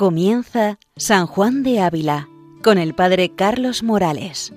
Comienza 0.00 0.78
San 0.96 1.26
Juan 1.26 1.62
de 1.62 1.82
Ávila 1.82 2.26
con 2.62 2.78
el 2.78 2.94
Padre 2.94 3.34
Carlos 3.36 3.82
Morales. 3.82 4.50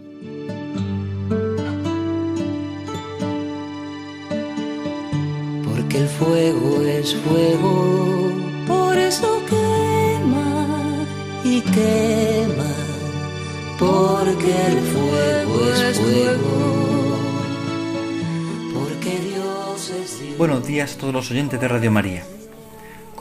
Porque 5.67 5.97
el 5.97 6.07
fuego 6.07 6.81
es 6.83 7.13
fuego, 7.15 8.31
por 8.65 8.97
eso 8.97 9.41
quema 9.49 11.05
y 11.43 11.59
quema. 11.59 12.73
Porque 13.77 14.55
el 14.67 14.79
fuego 14.93 15.73
es 15.73 15.99
fuego, 15.99 17.17
porque 18.73 19.09
Dios 19.19 19.89
es 19.89 20.21
Dios. 20.21 20.37
Buenos 20.37 20.65
días 20.65 20.95
a 20.95 20.99
todos 20.99 21.13
los 21.13 21.29
oyentes 21.29 21.59
de 21.59 21.67
Radio 21.67 21.91
María. 21.91 22.23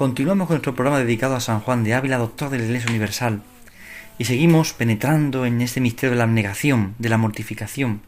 Continuamos 0.03 0.49
con 0.49 0.57
nuestro 0.57 0.75
programa 0.75 0.99
dedicado 0.99 1.37
a 1.37 1.41
San 1.41 1.61
Juan 1.61 1.85
de 1.85 1.95
Ávila, 1.95 2.19
doctor 2.19 2.51
de 2.51 2.59
la 2.59 2.65
Iglesia 2.65 2.91
Universal, 2.91 3.41
y 4.19 4.25
seguimos 4.25 4.73
penetrando 4.73 5.47
en 5.47 5.61
este 5.61 5.81
misterio 5.81 6.11
de 6.11 6.17
la 6.17 6.25
abnegación, 6.25 6.97
de 6.99 7.09
la 7.09 7.19
mortificación, 7.19 8.01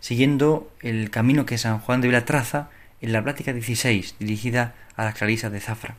siguiendo 0.00 0.72
el 0.80 1.10
camino 1.10 1.44
que 1.44 1.58
San 1.58 1.78
Juan 1.78 2.00
de 2.00 2.08
Ávila 2.08 2.24
traza 2.24 2.70
en 3.02 3.12
la 3.12 3.22
plática 3.22 3.52
16, 3.52 4.14
dirigida 4.18 4.76
a 4.96 5.04
las 5.04 5.14
clarisas 5.14 5.52
de 5.52 5.60
Zafra. 5.60 5.96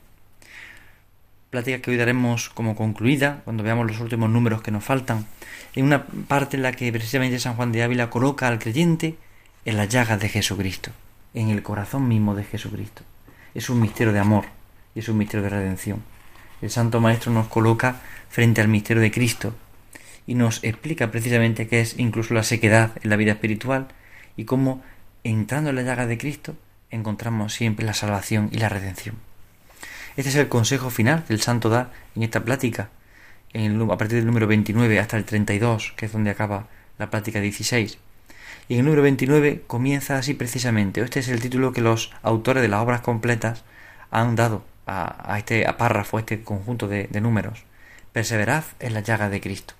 Plática 1.51 1.83
que 1.83 1.91
hoy 1.91 1.97
daremos 1.97 2.49
como 2.49 2.75
concluida 2.75 3.41
cuando 3.43 3.61
veamos 3.61 3.85
los 3.85 3.99
últimos 3.99 4.31
números 4.31 4.63
que 4.63 4.71
nos 4.71 4.83
faltan, 4.83 5.27
en 5.75 5.85
una 5.85 6.07
parte 6.07 6.57
en 6.57 6.63
la 6.63 6.71
que 6.71 6.91
precisamente 6.91 7.37
San 7.37 7.53
Juan 7.53 7.71
de 7.71 7.83
Ávila 7.83 8.09
coloca 8.09 8.47
al 8.47 8.57
creyente 8.57 9.17
en 9.65 9.77
las 9.77 9.87
llagas 9.87 10.19
de 10.19 10.29
Jesucristo, 10.29 10.89
en 11.35 11.49
el 11.49 11.61
corazón 11.61 12.07
mismo 12.07 12.33
de 12.33 12.43
Jesucristo. 12.43 13.03
Es 13.53 13.69
un 13.69 13.79
misterio 13.79 14.13
de 14.13 14.19
amor 14.19 14.56
es 14.99 15.09
un 15.09 15.17
misterio 15.17 15.43
de 15.43 15.49
redención. 15.49 16.03
El 16.61 16.69
Santo 16.69 16.99
Maestro 16.99 17.31
nos 17.31 17.47
coloca 17.47 18.01
frente 18.29 18.61
al 18.61 18.67
misterio 18.67 19.01
de 19.01 19.11
Cristo 19.11 19.53
y 20.25 20.35
nos 20.35 20.63
explica 20.63 21.11
precisamente 21.11 21.67
qué 21.67 21.81
es 21.81 21.97
incluso 21.97 22.33
la 22.33 22.43
sequedad 22.43 22.91
en 23.03 23.09
la 23.09 23.15
vida 23.15 23.33
espiritual 23.33 23.87
y 24.35 24.45
cómo 24.45 24.83
entrando 25.23 25.69
en 25.69 25.75
la 25.75 25.83
llaga 25.83 26.05
de 26.05 26.17
Cristo 26.17 26.55
encontramos 26.89 27.53
siempre 27.53 27.85
la 27.85 27.93
salvación 27.93 28.49
y 28.51 28.57
la 28.57 28.69
redención. 28.69 29.15
Este 30.15 30.29
es 30.29 30.35
el 30.35 30.49
consejo 30.49 30.89
final 30.89 31.25
que 31.25 31.33
el 31.33 31.41
Santo 31.41 31.69
da 31.69 31.91
en 32.15 32.23
esta 32.23 32.43
plática, 32.43 32.89
a 33.53 33.97
partir 33.97 34.17
del 34.17 34.25
número 34.25 34.47
29 34.47 34.99
hasta 34.99 35.17
el 35.17 35.25
32, 35.25 35.93
que 35.95 36.07
es 36.07 36.11
donde 36.11 36.31
acaba 36.31 36.67
la 36.97 37.09
plática 37.09 37.39
16. 37.39 37.97
Y 38.67 38.73
en 38.73 38.79
el 38.79 38.85
número 38.85 39.03
29 39.03 39.63
comienza 39.67 40.17
así 40.17 40.33
precisamente. 40.33 41.01
Este 41.01 41.19
es 41.19 41.29
el 41.29 41.39
título 41.39 41.71
que 41.71 41.81
los 41.81 42.11
autores 42.21 42.61
de 42.61 42.67
las 42.67 42.81
obras 42.81 43.01
completas 43.01 43.63
han 44.11 44.35
dado 44.35 44.65
a, 44.87 45.37
este 45.37 45.71
párrafo, 45.73 46.17
a 46.17 46.21
este 46.21 46.43
conjunto 46.43 46.87
de, 46.87 47.07
números. 47.21 47.63
Perseverad 48.13 48.63
en 48.79 48.93
la 48.93 49.01
llaga 49.01 49.29
de 49.29 49.41
Cristo. 49.41 49.73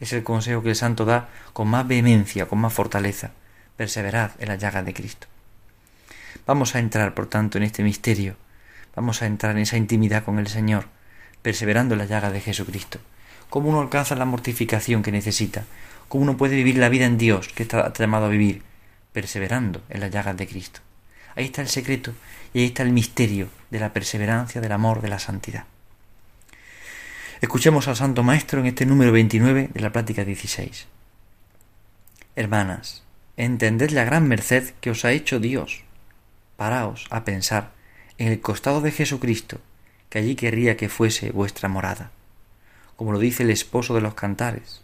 Es 0.00 0.12
el 0.12 0.22
consejo 0.22 0.62
que 0.62 0.70
el 0.70 0.76
santo 0.76 1.04
da 1.04 1.28
con 1.52 1.68
más 1.68 1.86
vehemencia, 1.86 2.46
con 2.46 2.60
más 2.60 2.72
fortaleza. 2.72 3.32
Perseverad 3.76 4.30
en 4.38 4.48
la 4.48 4.56
llaga 4.56 4.82
de 4.82 4.94
Cristo. 4.94 5.26
Vamos 6.46 6.74
a 6.74 6.78
entrar, 6.78 7.14
por 7.14 7.26
tanto, 7.26 7.58
en 7.58 7.64
este 7.64 7.82
misterio. 7.82 8.36
Vamos 8.94 9.22
a 9.22 9.26
entrar 9.26 9.56
en 9.56 9.62
esa 9.62 9.76
intimidad 9.76 10.24
con 10.24 10.38
el 10.38 10.46
Señor, 10.46 10.86
perseverando 11.42 11.94
en 11.94 11.98
la 11.98 12.06
llaga 12.06 12.30
de 12.30 12.40
Jesucristo. 12.40 13.00
Cómo 13.50 13.70
uno 13.70 13.80
alcanza 13.80 14.14
la 14.14 14.24
mortificación 14.24 15.02
que 15.02 15.12
necesita. 15.12 15.64
Cómo 16.08 16.22
uno 16.22 16.36
puede 16.36 16.56
vivir 16.56 16.78
la 16.78 16.88
vida 16.88 17.06
en 17.06 17.18
Dios 17.18 17.48
que 17.48 17.64
está 17.64 17.92
llamado 17.92 18.26
a 18.26 18.28
vivir, 18.28 18.62
perseverando 19.12 19.82
en 19.88 20.00
la 20.00 20.08
llaga 20.08 20.34
de 20.34 20.46
Cristo. 20.46 20.80
Ahí 21.36 21.46
está 21.46 21.62
el 21.62 21.68
secreto 21.68 22.12
y 22.52 22.60
ahí 22.60 22.66
está 22.66 22.82
el 22.82 22.90
misterio 22.90 23.48
de 23.70 23.80
la 23.80 23.92
perseverancia, 23.92 24.60
del 24.60 24.72
amor, 24.72 25.02
de 25.02 25.08
la 25.08 25.18
santidad. 25.18 25.64
Escuchemos 27.40 27.88
al 27.88 27.96
Santo 27.96 28.22
Maestro 28.22 28.60
en 28.60 28.66
este 28.66 28.86
número 28.86 29.12
29 29.12 29.70
de 29.72 29.80
la 29.80 29.92
plática 29.92 30.24
16. 30.24 30.86
Hermanas, 32.36 33.02
entended 33.36 33.90
la 33.90 34.04
gran 34.04 34.28
merced 34.28 34.70
que 34.80 34.90
os 34.90 35.04
ha 35.04 35.12
hecho 35.12 35.40
Dios. 35.40 35.82
Paraos 36.56 37.06
a 37.10 37.24
pensar 37.24 37.72
en 38.18 38.28
el 38.28 38.40
costado 38.40 38.80
de 38.80 38.92
Jesucristo, 38.92 39.60
que 40.08 40.20
allí 40.20 40.36
querría 40.36 40.76
que 40.76 40.88
fuese 40.88 41.32
vuestra 41.32 41.68
morada, 41.68 42.12
como 42.96 43.12
lo 43.12 43.18
dice 43.18 43.42
el 43.42 43.50
esposo 43.50 43.94
de 43.94 44.00
los 44.00 44.14
cantares. 44.14 44.82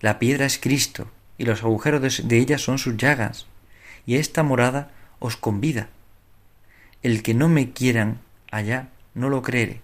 La 0.00 0.18
piedra 0.18 0.44
es 0.44 0.58
Cristo, 0.58 1.10
y 1.38 1.44
los 1.44 1.62
agujeros 1.62 2.28
de 2.28 2.38
ella 2.38 2.58
son 2.58 2.78
sus 2.78 2.96
llagas, 2.96 3.46
y 4.04 4.16
esta 4.16 4.42
morada 4.42 4.90
os 5.18 5.36
convida. 5.36 5.88
El 7.02 7.22
que 7.22 7.34
no 7.34 7.48
me 7.48 7.72
quieran 7.72 8.18
allá, 8.50 8.88
no 9.14 9.28
lo 9.28 9.42
creeré, 9.42 9.80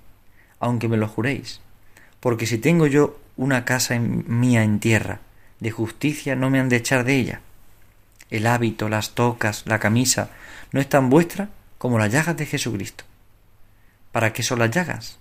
aunque 0.61 0.89
me 0.89 0.97
lo 0.97 1.09
juréis, 1.09 1.61
porque 2.21 2.47
si 2.47 2.59
tengo 2.59 2.87
yo 2.87 3.19
una 3.37 3.65
casa 3.65 3.99
mía 3.99 4.63
en 4.63 4.81
tierra, 4.81 5.21
de 5.61 5.71
justicia 5.71 6.37
no 6.37 6.51
me 6.51 6.61
han 6.61 6.69
de 6.69 6.77
echar 6.77 7.05
de 7.05 7.17
ella. 7.17 7.41
El 8.31 8.47
hábito, 8.47 8.89
las 8.89 9.15
tocas, 9.15 9.65
la 9.67 9.79
camisa, 9.79 10.31
no 10.73 10.81
es 10.81 10.89
tan 10.89 11.11
vuestra 11.11 11.51
como 11.79 11.99
las 11.99 12.13
llagas 12.13 12.37
de 12.37 12.47
Jesucristo. 12.47 13.05
¿Para 14.11 14.33
qué 14.33 14.43
son 14.43 14.59
las 14.59 14.71
llagas? 14.71 15.19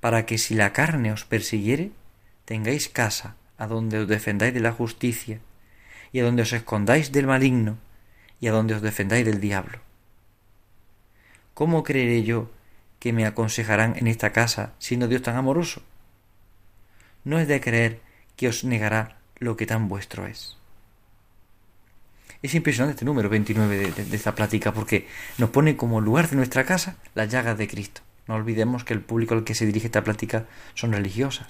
Para 0.00 0.26
que 0.26 0.38
si 0.38 0.54
la 0.54 0.72
carne 0.72 1.12
os 1.12 1.24
persiguiere, 1.24 1.92
tengáis 2.44 2.88
casa 2.88 3.36
a 3.58 3.66
donde 3.66 3.98
os 3.98 4.08
defendáis 4.08 4.52
de 4.54 4.60
la 4.60 4.72
justicia, 4.72 5.40
y 6.12 6.20
a 6.20 6.24
donde 6.24 6.42
os 6.42 6.52
escondáis 6.52 7.12
del 7.12 7.26
maligno, 7.26 7.78
y 8.40 8.48
a 8.48 8.52
donde 8.52 8.74
os 8.74 8.82
defendáis 8.82 9.24
del 9.24 9.40
diablo. 9.40 9.78
¿Cómo 11.54 11.84
creeré 11.84 12.24
yo 12.24 12.50
que 12.98 13.12
me 13.12 13.26
aconsejarán 13.26 13.96
en 13.96 14.06
esta 14.06 14.32
casa, 14.32 14.72
siendo 14.78 15.08
Dios 15.08 15.22
tan 15.22 15.36
amoroso? 15.36 15.82
No 17.22 17.38
es 17.38 17.48
de 17.48 17.60
creer 17.60 18.00
que 18.36 18.48
os 18.48 18.64
negará 18.64 19.16
lo 19.38 19.56
que 19.56 19.66
tan 19.66 19.88
vuestro 19.88 20.26
es. 20.26 20.56
Es 22.42 22.54
impresionante 22.54 22.92
este 22.92 23.04
número 23.06 23.30
29 23.30 23.92
de, 23.92 24.16
esta 24.16 24.34
plática 24.34 24.72
porque 24.72 25.08
nos 25.38 25.50
pone 25.50 25.76
como 25.76 26.00
lugar 26.02 26.28
de 26.28 26.36
nuestra 26.36 26.64
casa 26.64 26.96
las 27.14 27.30
llagas 27.30 27.56
de 27.56 27.68
Cristo. 27.68 28.02
No 28.26 28.34
olvidemos 28.34 28.84
que 28.84 28.92
el 28.92 29.00
público 29.00 29.34
al 29.34 29.44
que 29.44 29.54
se 29.54 29.64
dirige 29.64 29.86
esta 29.86 30.04
plática 30.04 30.44
son 30.74 30.92
religiosas. 30.92 31.48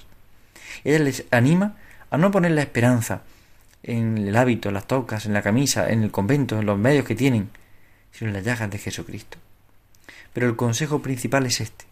Ella 0.83 0.99
les 0.99 1.25
anima 1.31 1.75
a 2.09 2.17
no 2.17 2.31
poner 2.31 2.51
la 2.51 2.61
esperanza 2.61 3.23
en 3.87 4.17
el 4.17 4.35
hábito, 4.35 4.69
en 4.69 4.73
las 4.73 4.87
tocas, 4.87 5.27
en 5.27 5.33
la 5.33 5.43
camisa, 5.43 5.89
en 5.91 6.01
el 6.03 6.11
convento, 6.11 6.59
en 6.59 6.65
los 6.65 6.77
medios 6.77 7.05
que 7.05 7.15
tienen, 7.15 7.49
sino 8.11 8.29
en 8.29 8.33
las 8.33 8.43
llagas 8.43 8.69
de 8.71 8.79
Jesucristo. 8.79 9.37
Pero 10.33 10.47
el 10.47 10.55
consejo 10.55 11.01
principal 11.01 11.45
es 11.45 11.61
este. 11.61 11.85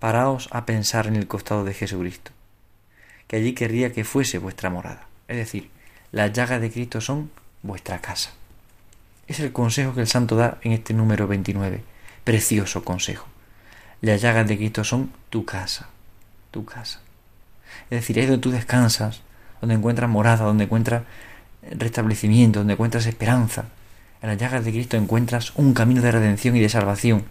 Paraos 0.00 0.48
a 0.50 0.66
pensar 0.66 1.06
en 1.06 1.14
el 1.14 1.28
costado 1.28 1.64
de 1.64 1.74
Jesucristo, 1.74 2.32
que 3.28 3.36
allí 3.36 3.54
querría 3.54 3.92
que 3.92 4.04
fuese 4.04 4.38
vuestra 4.38 4.68
morada. 4.68 5.06
Es 5.28 5.36
decir, 5.36 5.70
las 6.10 6.32
llagas 6.32 6.60
de 6.60 6.70
Cristo 6.70 7.00
son 7.00 7.30
vuestra 7.62 8.00
casa. 8.00 8.32
Es 9.28 9.38
el 9.40 9.52
consejo 9.52 9.94
que 9.94 10.00
el 10.00 10.08
santo 10.08 10.36
da 10.36 10.58
en 10.62 10.72
este 10.72 10.92
número 10.92 11.28
29. 11.28 11.82
Precioso 12.24 12.84
consejo. 12.84 13.26
Las 14.00 14.20
llagas 14.20 14.46
de 14.48 14.56
Cristo 14.56 14.82
son 14.82 15.12
tu 15.30 15.44
casa, 15.44 15.88
tu 16.50 16.64
casa. 16.64 17.00
Es 17.90 18.00
decir, 18.00 18.18
ahí 18.18 18.26
donde 18.26 18.42
tú 18.42 18.50
descansas, 18.50 19.22
donde 19.64 19.76
encuentras 19.76 20.10
morada, 20.10 20.44
donde 20.44 20.64
encuentras 20.64 21.04
restablecimiento, 21.70 22.60
donde 22.60 22.74
encuentras 22.74 23.06
esperanza. 23.06 23.64
En 24.20 24.28
las 24.28 24.36
llagas 24.36 24.62
de 24.62 24.72
Cristo 24.72 24.98
encuentras 24.98 25.54
un 25.56 25.72
camino 25.72 26.02
de 26.02 26.12
redención 26.12 26.54
y 26.54 26.60
de 26.60 26.68
salvación. 26.68 27.24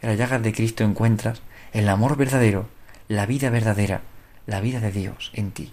En 0.00 0.10
las 0.10 0.16
llagas 0.16 0.40
de 0.42 0.52
Cristo 0.52 0.84
encuentras 0.84 1.42
el 1.72 1.88
amor 1.88 2.16
verdadero, 2.16 2.68
la 3.08 3.26
vida 3.26 3.50
verdadera, 3.50 4.02
la 4.46 4.60
vida 4.60 4.78
de 4.78 4.92
Dios 4.92 5.32
en 5.34 5.50
ti. 5.50 5.72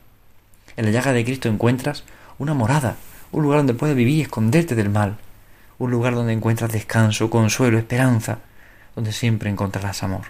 En 0.78 0.86
la 0.86 0.92
llaga 0.92 1.14
de 1.14 1.24
Cristo 1.24 1.48
encuentras 1.48 2.04
una 2.40 2.56
morada, 2.56 2.96
un 3.32 3.44
lugar 3.44 3.60
donde 3.60 3.76
puedes 3.76 3.96
vivir 3.96 4.18
y 4.18 4.22
esconderte 4.22 4.74
del 4.74 4.90
mal, 4.90 5.18
un 5.78 5.92
lugar 5.92 6.16
donde 6.16 6.34
encuentras 6.34 6.72
descanso, 6.72 7.30
consuelo, 7.30 7.78
esperanza, 7.78 8.40
donde 8.96 9.12
siempre 9.12 9.52
encontrarás 9.52 10.02
amor. 10.02 10.26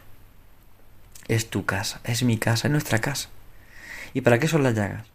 Es 1.30 1.50
tu 1.50 1.64
casa, 1.64 2.02
es 2.04 2.24
mi 2.24 2.38
casa, 2.38 2.68
es 2.68 2.72
nuestra 2.74 3.00
casa. 3.00 3.30
¿Y 4.14 4.22
para 4.22 4.40
qué 4.40 4.50
son 4.50 4.64
las 4.64 4.76
llagas? 4.76 5.06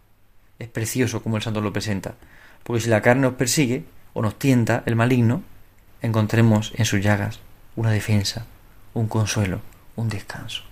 Es 0.59 0.69
precioso 0.69 1.23
como 1.23 1.37
el 1.37 1.43
santo 1.43 1.61
lo 1.61 1.73
presenta, 1.73 2.15
porque 2.63 2.83
si 2.83 2.89
la 2.89 3.03
carne 3.03 3.23
nos 3.23 3.35
persigue 3.35 3.85
o 4.13 4.23
nos 4.23 4.39
tienta 4.39 4.83
el 4.87 4.97
maligno, 4.97 5.43
encontremos 6.03 6.73
en 6.77 6.85
sus 6.85 7.01
llagas 7.01 7.41
una 7.77 7.91
defensa, 7.91 8.47
un 8.95 9.09
consuelo, 9.09 9.61
un 9.97 10.09
descanso. 10.09 10.63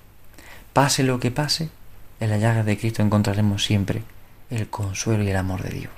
Pase 0.72 1.02
lo 1.02 1.20
que 1.20 1.30
pase, 1.30 1.68
en 2.20 2.30
la 2.30 2.38
llaga 2.38 2.62
de 2.62 2.78
Cristo 2.78 3.02
encontraremos 3.02 3.64
siempre 3.64 4.02
el 4.50 4.68
consuelo 4.68 5.24
y 5.24 5.30
el 5.30 5.36
amor 5.36 5.62
de 5.62 5.70
Dios. 5.70 5.92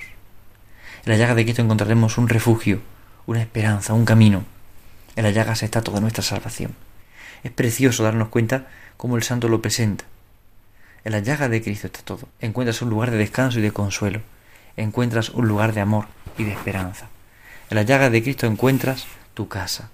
En 1.04 1.12
la 1.12 1.19
llaga 1.19 1.34
de 1.34 1.44
Cristo 1.44 1.62
encontraremos 1.62 2.16
un 2.16 2.28
refugio, 2.28 2.81
una 3.26 3.42
esperanza, 3.42 3.92
un 3.92 4.04
camino. 4.04 4.44
En 5.16 5.25
la 5.25 5.31
llaga 5.31 5.52
está 5.52 5.82
toda 5.82 6.00
nuestra 6.00 6.22
salvación. 6.22 6.75
Es 7.42 7.52
precioso 7.52 8.02
darnos 8.02 8.28
cuenta 8.28 8.69
cómo 8.96 9.16
el 9.16 9.22
santo 9.22 9.48
lo 9.48 9.60
presenta. 9.60 10.04
En 11.05 11.12
la 11.12 11.19
llaga 11.19 11.49
de 11.49 11.62
Cristo 11.62 11.87
está 11.87 12.01
todo. 12.03 12.29
Encuentras 12.41 12.81
un 12.83 12.91
lugar 12.91 13.11
de 13.11 13.19
descanso 13.19 13.59
y 13.59 13.62
de 13.62 13.73
consuelo. 13.73 14.23
Encuentras 14.77 15.29
un 15.31 15.47
lugar 15.47 15.75
de 15.75 15.83
amor 15.83 16.06
y 16.39 16.45
de 16.45 16.53
esperanza. 16.53 17.09
En 17.71 17.77
la 17.77 17.83
llaga 17.83 18.11
de 18.11 18.23
Cristo 18.23 18.47
encuentras 18.47 19.06
tu 19.35 19.49
casa. 19.49 19.91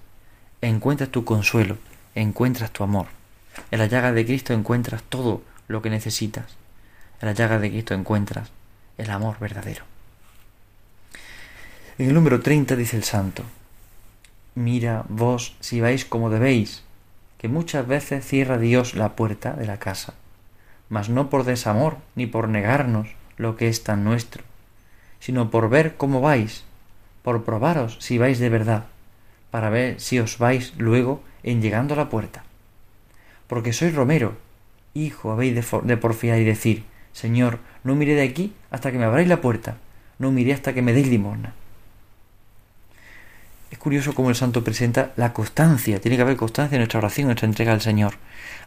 Encuentras 0.61 1.09
tu 1.09 1.25
consuelo. 1.25 1.77
Encuentras 2.15 2.71
tu 2.71 2.83
amor. 2.83 3.07
En 3.71 3.79
la 3.79 3.87
llaga 3.87 4.13
de 4.13 4.25
Cristo 4.25 4.53
encuentras 4.53 5.03
todo 5.03 5.43
lo 5.67 5.81
que 5.81 5.89
necesitas. 5.89 6.45
En 7.21 7.27
la 7.27 7.33
llaga 7.33 7.59
de 7.59 7.69
Cristo 7.69 7.93
encuentras 7.93 8.49
el 8.97 9.09
amor 9.09 9.37
verdadero. 9.39 9.83
En 11.97 12.07
el 12.07 12.13
número 12.13 12.39
30 12.39 12.75
dice 12.75 12.97
el 12.97 13.03
santo, 13.03 13.43
mira 14.55 15.05
vos 15.09 15.55
si 15.59 15.81
vais 15.81 16.05
como 16.05 16.29
debéis, 16.29 16.83
que 17.37 17.47
muchas 17.47 17.85
veces 17.85 18.25
cierra 18.25 18.57
Dios 18.57 18.95
la 18.95 19.15
puerta 19.15 19.53
de 19.53 19.67
la 19.67 19.77
casa, 19.77 20.13
mas 20.91 21.07
no 21.07 21.29
por 21.29 21.45
desamor 21.45 21.97
ni 22.15 22.27
por 22.27 22.49
negarnos 22.49 23.07
lo 23.37 23.55
que 23.55 23.69
es 23.69 23.81
tan 23.83 24.03
nuestro, 24.03 24.43
sino 25.21 25.49
por 25.49 25.69
ver 25.69 25.95
cómo 25.95 26.19
vais, 26.19 26.65
por 27.23 27.45
probaros 27.45 27.95
si 28.01 28.17
vais 28.17 28.39
de 28.39 28.49
verdad, 28.49 28.85
para 29.51 29.69
ver 29.69 30.01
si 30.01 30.19
os 30.19 30.37
vais 30.37 30.73
luego 30.77 31.23
en 31.43 31.61
llegando 31.61 31.93
a 31.93 31.97
la 31.97 32.09
puerta. 32.09 32.43
Porque 33.47 33.71
soy 33.71 33.91
Romero, 33.91 34.35
hijo 34.93 35.31
habéis 35.31 35.55
de, 35.55 35.81
de 35.83 35.97
porfiar 35.97 36.39
y 36.39 36.43
decir, 36.43 36.83
Señor, 37.13 37.59
no 37.85 37.95
miré 37.95 38.15
de 38.15 38.23
aquí 38.23 38.53
hasta 38.69 38.91
que 38.91 38.97
me 38.97 39.05
abráis 39.05 39.29
la 39.29 39.39
puerta, 39.39 39.77
no 40.19 40.29
miré 40.31 40.53
hasta 40.53 40.73
que 40.73 40.81
me 40.81 40.91
deis 40.91 41.07
limosna. 41.07 41.53
Es 43.71 43.77
curioso 43.77 44.13
cómo 44.13 44.29
el 44.29 44.35
santo 44.35 44.65
presenta 44.65 45.13
la 45.15 45.31
constancia. 45.31 46.01
Tiene 46.01 46.17
que 46.17 46.23
haber 46.23 46.35
constancia 46.35 46.75
en 46.75 46.81
nuestra 46.81 46.99
oración, 46.99 47.23
en 47.23 47.27
nuestra 47.27 47.47
entrega 47.47 47.71
al 47.71 47.79
Señor. 47.79 48.15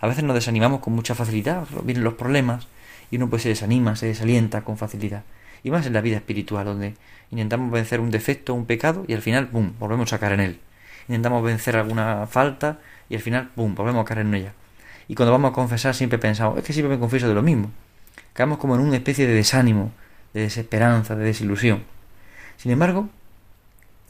A 0.00 0.06
veces 0.06 0.24
nos 0.24 0.34
desanimamos 0.34 0.80
con 0.80 0.94
mucha 0.94 1.14
facilidad, 1.14 1.66
vienen 1.82 2.04
los 2.04 2.14
problemas 2.14 2.66
y 3.10 3.16
uno 3.16 3.28
pues 3.28 3.42
se 3.42 3.50
desanima, 3.50 3.96
se 3.96 4.06
desalienta 4.06 4.62
con 4.62 4.78
facilidad. 4.78 5.22
Y 5.62 5.70
más 5.70 5.84
en 5.84 5.92
la 5.92 6.00
vida 6.00 6.16
espiritual, 6.16 6.64
donde 6.64 6.94
intentamos 7.30 7.70
vencer 7.70 8.00
un 8.00 8.10
defecto, 8.10 8.54
un 8.54 8.64
pecado 8.64 9.04
y 9.06 9.12
al 9.12 9.20
final, 9.20 9.48
¡pum!, 9.48 9.74
volvemos 9.78 10.10
a 10.14 10.18
caer 10.18 10.32
en 10.32 10.40
él. 10.40 10.60
Intentamos 11.06 11.44
vencer 11.44 11.76
alguna 11.76 12.26
falta 12.26 12.78
y 13.10 13.14
al 13.14 13.20
final, 13.20 13.50
¡pum!, 13.54 13.74
volvemos 13.74 14.00
a 14.00 14.04
caer 14.06 14.20
en 14.20 14.34
ella. 14.34 14.52
Y 15.06 15.16
cuando 15.16 15.32
vamos 15.32 15.50
a 15.50 15.54
confesar 15.54 15.94
siempre 15.94 16.18
pensamos, 16.18 16.56
es 16.56 16.64
que 16.64 16.72
siempre 16.72 16.94
me 16.94 16.98
confieso 16.98 17.28
de 17.28 17.34
lo 17.34 17.42
mismo. 17.42 17.70
Caemos 18.32 18.56
como 18.56 18.74
en 18.74 18.80
una 18.80 18.96
especie 18.96 19.26
de 19.26 19.34
desánimo, 19.34 19.92
de 20.32 20.40
desesperanza, 20.40 21.14
de 21.14 21.24
desilusión. 21.26 21.84
Sin 22.56 22.72
embargo, 22.72 23.10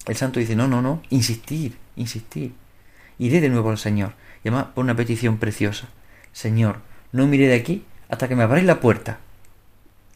el 0.06 0.16
santo 0.16 0.40
dice, 0.40 0.56
no, 0.56 0.68
no, 0.68 0.82
no, 0.82 1.02
insistir, 1.10 1.76
insistir. 1.96 2.52
Iré 3.18 3.40
de 3.40 3.48
nuevo 3.48 3.70
al 3.70 3.78
Señor. 3.78 4.14
Y 4.42 4.48
además 4.48 4.66
por 4.74 4.84
una 4.84 4.96
petición 4.96 5.38
preciosa. 5.38 5.88
Señor, 6.32 6.80
no 7.12 7.26
miré 7.26 7.48
de 7.48 7.54
aquí 7.54 7.84
hasta 8.08 8.28
que 8.28 8.36
me 8.36 8.42
abráis 8.42 8.66
la 8.66 8.80
puerta. 8.80 9.18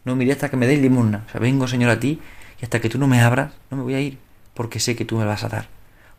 No 0.05 0.15
miré 0.15 0.33
hasta 0.33 0.49
que 0.49 0.57
me 0.57 0.67
deis 0.67 0.81
limosna. 0.81 1.23
O 1.27 1.31
sea, 1.31 1.39
vengo, 1.39 1.67
Señor, 1.67 1.89
a 1.89 1.99
ti 1.99 2.19
y 2.61 2.65
hasta 2.65 2.79
que 2.79 2.89
tú 2.89 2.99
no 2.99 3.07
me 3.07 3.21
abras, 3.21 3.53
no 3.71 3.77
me 3.77 3.83
voy 3.83 3.95
a 3.95 4.01
ir. 4.01 4.19
Porque 4.53 4.79
sé 4.79 4.95
que 4.95 5.05
tú 5.05 5.17
me 5.17 5.25
vas 5.25 5.43
a 5.43 5.49
dar. 5.49 5.67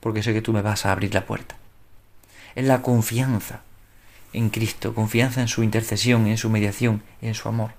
Porque 0.00 0.22
sé 0.22 0.32
que 0.32 0.42
tú 0.42 0.52
me 0.52 0.62
vas 0.62 0.86
a 0.86 0.92
abrir 0.92 1.14
la 1.14 1.26
puerta. 1.26 1.56
Es 2.54 2.64
la 2.64 2.82
confianza 2.82 3.60
en 4.32 4.50
Cristo, 4.50 4.94
confianza 4.94 5.40
en 5.40 5.48
su 5.48 5.62
intercesión, 5.62 6.26
en 6.26 6.38
su 6.38 6.50
mediación, 6.50 7.02
en 7.20 7.34
su 7.34 7.48
amor. 7.48 7.72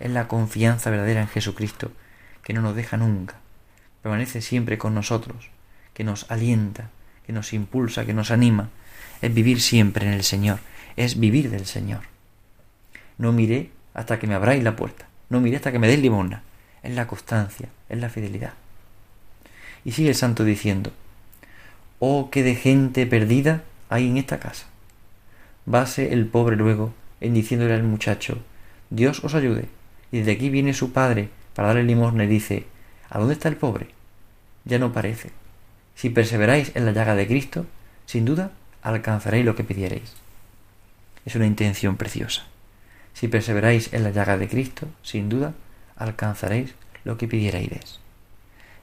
Es 0.00 0.10
la 0.10 0.28
confianza 0.28 0.90
verdadera 0.90 1.22
en 1.22 1.28
Jesucristo, 1.28 1.92
que 2.42 2.52
no 2.52 2.62
nos 2.62 2.76
deja 2.76 2.96
nunca, 2.96 3.36
permanece 4.04 4.42
siempre 4.42 4.76
con 4.76 4.94
nosotros, 4.94 5.48
que 5.94 6.04
nos 6.04 6.30
alienta, 6.30 6.90
que 7.26 7.32
nos 7.32 7.54
impulsa, 7.54 8.04
que 8.04 8.12
nos 8.12 8.30
anima, 8.30 8.68
es 9.22 9.32
vivir 9.32 9.62
siempre 9.62 10.06
en 10.06 10.12
el 10.12 10.24
Señor, 10.24 10.58
es 10.94 11.18
vivir 11.18 11.48
del 11.48 11.64
Señor. 11.64 12.02
No 13.16 13.32
miré 13.32 13.70
hasta 13.94 14.18
que 14.18 14.26
me 14.26 14.34
abráis 14.34 14.62
la 14.62 14.76
puerta, 14.76 15.06
no 15.30 15.40
miré 15.40 15.56
hasta 15.56 15.72
que 15.72 15.78
me 15.78 15.86
deis 15.86 16.00
limosna, 16.00 16.42
es 16.82 16.94
la 16.94 17.06
constancia, 17.06 17.70
es 17.88 17.98
la 17.98 18.10
fidelidad. 18.10 18.52
Y 19.86 19.92
sigue 19.92 20.10
el 20.10 20.14
santo 20.14 20.44
diciendo, 20.44 20.92
oh, 21.98 22.28
qué 22.30 22.42
de 22.42 22.56
gente 22.56 23.06
perdida 23.06 23.64
hay 23.88 24.06
en 24.06 24.18
esta 24.18 24.38
casa. 24.38 24.66
Vase 25.64 26.12
el 26.12 26.26
pobre 26.26 26.56
luego 26.56 26.92
en 27.22 27.32
diciéndole 27.32 27.72
al 27.72 27.84
muchacho, 27.84 28.36
Dios 28.90 29.24
os 29.24 29.34
ayude. 29.34 29.64
Y 30.12 30.18
desde 30.18 30.32
aquí 30.32 30.50
viene 30.50 30.74
su 30.74 30.92
padre 30.92 31.30
para 31.54 31.68
darle 31.68 31.84
limosna 31.84 32.24
y 32.24 32.26
dice, 32.26 32.66
¿A 33.14 33.20
dónde 33.20 33.34
está 33.34 33.48
el 33.48 33.56
pobre? 33.56 33.86
Ya 34.64 34.80
no 34.80 34.92
parece. 34.92 35.30
Si 35.94 36.10
perseveráis 36.10 36.72
en 36.74 36.84
la 36.84 36.90
llaga 36.90 37.14
de 37.14 37.28
Cristo, 37.28 37.64
sin 38.06 38.24
duda 38.24 38.50
alcanzaréis 38.82 39.44
lo 39.44 39.54
que 39.54 39.62
pidierais. 39.62 40.14
Es 41.24 41.36
una 41.36 41.46
intención 41.46 41.96
preciosa. 41.96 42.42
Si 43.12 43.28
perseveráis 43.28 43.92
en 43.92 44.02
la 44.02 44.10
llaga 44.10 44.36
de 44.36 44.48
Cristo, 44.48 44.88
sin 45.04 45.28
duda 45.28 45.54
alcanzaréis 45.94 46.74
lo 47.04 47.16
que 47.16 47.28
pidierais. 47.28 48.00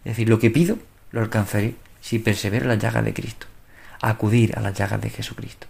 Es 0.05 0.11
decir, 0.15 0.29
lo 0.29 0.39
que 0.39 0.49
pido 0.49 0.77
lo 1.11 1.19
alcanzaré 1.19 1.75
si 1.99 2.17
persevero 2.17 2.63
en 2.63 2.69
la 2.69 2.75
llaga 2.75 3.01
de 3.01 3.13
Cristo. 3.13 3.47
Acudir 3.99 4.57
a 4.57 4.61
la 4.61 4.71
llaga 4.71 4.97
de 4.97 5.09
Jesucristo. 5.09 5.67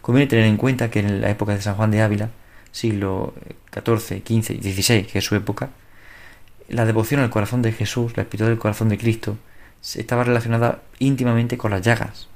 Conviene 0.00 0.28
tener 0.28 0.46
en 0.46 0.56
cuenta 0.56 0.90
que 0.90 0.98
en 0.98 1.20
la 1.20 1.30
época 1.30 1.54
de 1.54 1.62
San 1.62 1.76
Juan 1.76 1.92
de 1.92 2.02
Ávila, 2.02 2.30
siglo 2.72 3.32
XIV, 3.72 4.24
XV 4.26 4.54
y 4.60 4.72
XVI, 4.72 5.04
que 5.04 5.18
es 5.20 5.24
su 5.24 5.36
época, 5.36 5.70
la 6.68 6.84
devoción 6.84 7.20
al 7.20 7.30
corazón 7.30 7.62
de 7.62 7.72
Jesús, 7.72 8.16
la 8.16 8.22
espiritualidad 8.22 8.54
del 8.54 8.62
corazón 8.62 8.88
de 8.88 8.98
Cristo, 8.98 9.36
estaba 9.94 10.24
relacionada 10.24 10.82
íntimamente 10.98 11.58
con 11.58 11.70
las 11.70 11.82
llagas. 11.82 12.28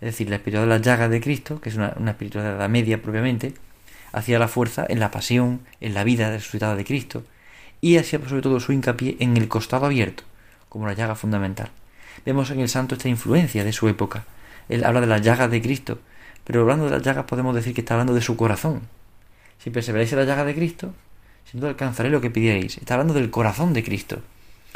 Es 0.00 0.06
decir, 0.06 0.28
la 0.28 0.36
espiritualidad 0.36 0.74
de 0.74 0.78
las 0.78 0.86
llagas 0.86 1.10
de 1.10 1.20
Cristo, 1.20 1.60
que 1.60 1.68
es 1.68 1.76
una, 1.76 1.94
espiritualidad 2.06 2.68
media 2.68 3.00
propiamente, 3.00 3.54
hacía 4.12 4.38
la 4.38 4.48
fuerza 4.48 4.84
en 4.88 5.00
la 5.00 5.10
pasión, 5.10 5.60
en 5.80 5.94
la 5.94 6.04
vida 6.04 6.30
resucitada 6.30 6.76
de 6.76 6.84
Cristo, 6.84 7.22
y 7.80 7.96
hacía 7.96 8.18
sobre 8.26 8.42
todo 8.42 8.60
su 8.60 8.72
hincapié 8.72 9.16
en 9.20 9.36
el 9.36 9.48
costado 9.48 9.86
abierto, 9.86 10.24
como 10.68 10.86
la 10.86 10.94
llaga 10.94 11.14
fundamental. 11.14 11.70
Vemos 12.24 12.50
en 12.50 12.60
el 12.60 12.68
santo 12.68 12.94
esta 12.94 13.08
influencia 13.08 13.64
de 13.64 13.72
su 13.72 13.88
época. 13.88 14.24
Él 14.68 14.84
habla 14.84 15.00
de 15.00 15.06
las 15.06 15.22
llagas 15.22 15.50
de 15.50 15.62
Cristo, 15.62 15.98
pero 16.44 16.62
hablando 16.62 16.86
de 16.86 16.90
las 16.90 17.02
llagas 17.02 17.24
podemos 17.24 17.54
decir 17.54 17.74
que 17.74 17.80
está 17.80 17.94
hablando 17.94 18.14
de 18.14 18.20
su 18.20 18.36
corazón. 18.36 18.82
Si 19.58 19.70
perseveráis 19.70 20.12
en 20.12 20.18
la 20.18 20.24
llaga 20.24 20.44
de 20.44 20.54
Cristo, 20.54 20.94
sin 21.54 21.60
duda 21.60 21.70
alcanzaré 21.70 22.10
lo 22.10 22.20
que 22.20 22.32
pidierais. 22.32 22.78
Está 22.78 22.94
hablando 22.94 23.14
del 23.14 23.30
corazón 23.30 23.74
de 23.74 23.84
Cristo. 23.84 24.20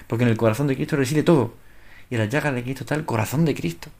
Porque 0.06 0.22
en 0.22 0.30
el 0.30 0.36
corazón 0.36 0.68
de 0.68 0.76
Cristo 0.76 0.94
reside 0.94 1.24
todo. 1.24 1.54
Y 2.08 2.14
en 2.14 2.20
la 2.20 2.26
llaga 2.26 2.52
de 2.52 2.62
Cristo 2.62 2.84
está 2.84 2.94
el 2.94 3.04
corazón 3.04 3.44
de 3.44 3.52
Cristo. 3.52 3.90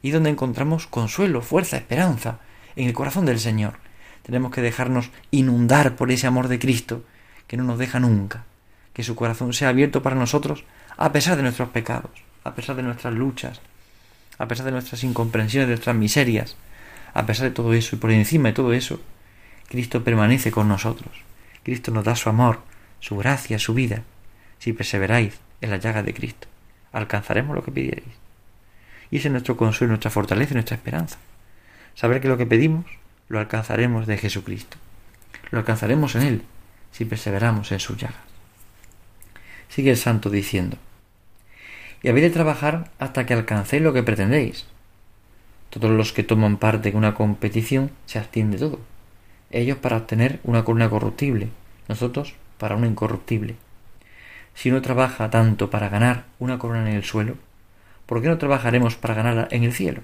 Y 0.00 0.12
donde 0.12 0.30
encontramos 0.30 0.86
consuelo, 0.86 1.42
fuerza, 1.42 1.76
esperanza. 1.76 2.38
En 2.74 2.88
el 2.88 2.94
corazón 2.94 3.26
del 3.26 3.38
Señor. 3.38 3.74
Tenemos 4.22 4.50
que 4.50 4.62
dejarnos 4.62 5.10
inundar 5.30 5.94
por 5.94 6.10
ese 6.10 6.26
amor 6.26 6.48
de 6.48 6.58
Cristo 6.58 7.04
que 7.48 7.58
no 7.58 7.64
nos 7.64 7.78
deja 7.78 8.00
nunca. 8.00 8.46
Que 8.94 9.02
su 9.02 9.14
corazón 9.14 9.52
sea 9.52 9.68
abierto 9.68 10.02
para 10.02 10.16
nosotros 10.16 10.64
a 10.96 11.12
pesar 11.12 11.36
de 11.36 11.42
nuestros 11.42 11.68
pecados, 11.68 12.12
a 12.44 12.54
pesar 12.54 12.76
de 12.76 12.82
nuestras 12.82 13.12
luchas, 13.12 13.60
a 14.38 14.48
pesar 14.48 14.64
de 14.64 14.72
nuestras 14.72 15.04
incomprensiones, 15.04 15.68
de 15.68 15.74
nuestras 15.74 15.96
miserias. 15.96 16.56
A 17.12 17.26
pesar 17.26 17.44
de 17.44 17.54
todo 17.54 17.74
eso 17.74 17.94
y 17.94 17.98
por 17.98 18.10
encima 18.10 18.48
de 18.48 18.54
todo 18.54 18.72
eso, 18.72 19.02
Cristo 19.68 20.02
permanece 20.02 20.50
con 20.50 20.66
nosotros. 20.66 21.12
Cristo 21.62 21.92
nos 21.92 22.04
da 22.04 22.16
su 22.16 22.28
amor, 22.28 22.60
su 23.00 23.16
gracia, 23.16 23.58
su 23.58 23.74
vida. 23.74 24.02
Si 24.58 24.72
perseveráis 24.72 25.38
en 25.60 25.70
la 25.70 25.76
llaga 25.76 26.02
de 26.02 26.14
Cristo, 26.14 26.48
alcanzaremos 26.92 27.54
lo 27.54 27.62
que 27.62 27.72
pidierais. 27.72 28.14
Y 29.10 29.18
ese 29.18 29.28
es 29.28 29.32
nuestro 29.32 29.56
consuelo, 29.56 29.90
nuestra 29.92 30.10
fortaleza 30.10 30.52
y 30.52 30.54
nuestra 30.54 30.76
esperanza. 30.76 31.18
Saber 31.94 32.20
que 32.20 32.28
lo 32.28 32.38
que 32.38 32.46
pedimos 32.46 32.86
lo 33.28 33.38
alcanzaremos 33.38 34.06
de 34.06 34.18
Jesucristo. 34.18 34.76
Lo 35.50 35.58
alcanzaremos 35.58 36.14
en 36.14 36.22
Él 36.22 36.42
si 36.90 37.04
perseveramos 37.04 37.72
en 37.72 37.80
sus 37.80 37.96
llagas. 37.96 38.16
Sigue 39.68 39.90
el 39.90 39.96
santo 39.96 40.30
diciendo, 40.30 40.76
y 42.02 42.08
habéis 42.08 42.26
de 42.26 42.30
trabajar 42.30 42.90
hasta 42.98 43.26
que 43.26 43.34
alcancéis 43.34 43.82
lo 43.82 43.92
que 43.92 44.02
pretendéis. 44.02 44.66
Todos 45.70 45.90
los 45.90 46.12
que 46.12 46.24
toman 46.24 46.56
parte 46.56 46.88
en 46.90 46.96
una 46.96 47.14
competición 47.14 47.90
se 48.06 48.18
abstienen 48.18 48.58
todo 48.58 48.91
ellos 49.52 49.78
para 49.78 49.98
obtener 49.98 50.40
una 50.44 50.64
corona 50.64 50.90
corruptible, 50.90 51.48
nosotros 51.88 52.34
para 52.58 52.76
una 52.76 52.86
incorruptible. 52.86 53.56
Si 54.54 54.70
uno 54.70 54.82
trabaja 54.82 55.30
tanto 55.30 55.70
para 55.70 55.88
ganar 55.88 56.24
una 56.38 56.58
corona 56.58 56.90
en 56.90 56.96
el 56.96 57.04
suelo, 57.04 57.36
¿por 58.06 58.22
qué 58.22 58.28
no 58.28 58.38
trabajaremos 58.38 58.96
para 58.96 59.14
ganarla 59.14 59.48
en 59.50 59.64
el 59.64 59.72
cielo? 59.72 60.00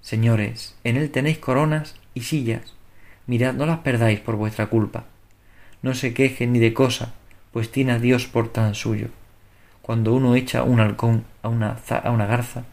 Señores, 0.00 0.74
en 0.84 0.96
él 0.96 1.10
tenéis 1.10 1.38
coronas 1.38 1.94
y 2.14 2.22
sillas. 2.22 2.74
Mirad, 3.26 3.54
no 3.54 3.66
las 3.66 3.78
perdáis 3.78 4.20
por 4.20 4.36
vuestra 4.36 4.66
culpa. 4.66 5.04
No 5.80 5.94
se 5.94 6.12
quejen 6.12 6.52
ni 6.52 6.58
de 6.58 6.74
cosa, 6.74 7.14
pues 7.52 7.70
tiene 7.70 7.92
a 7.92 7.98
Dios 7.98 8.26
por 8.26 8.52
tan 8.52 8.74
suyo. 8.74 9.08
Cuando 9.80 10.12
uno 10.12 10.34
echa 10.34 10.62
un 10.62 10.80
halcón 10.80 11.24
a 11.42 11.48
una, 11.48 11.76
a 11.88 12.10
una 12.10 12.26
garza, 12.26 12.64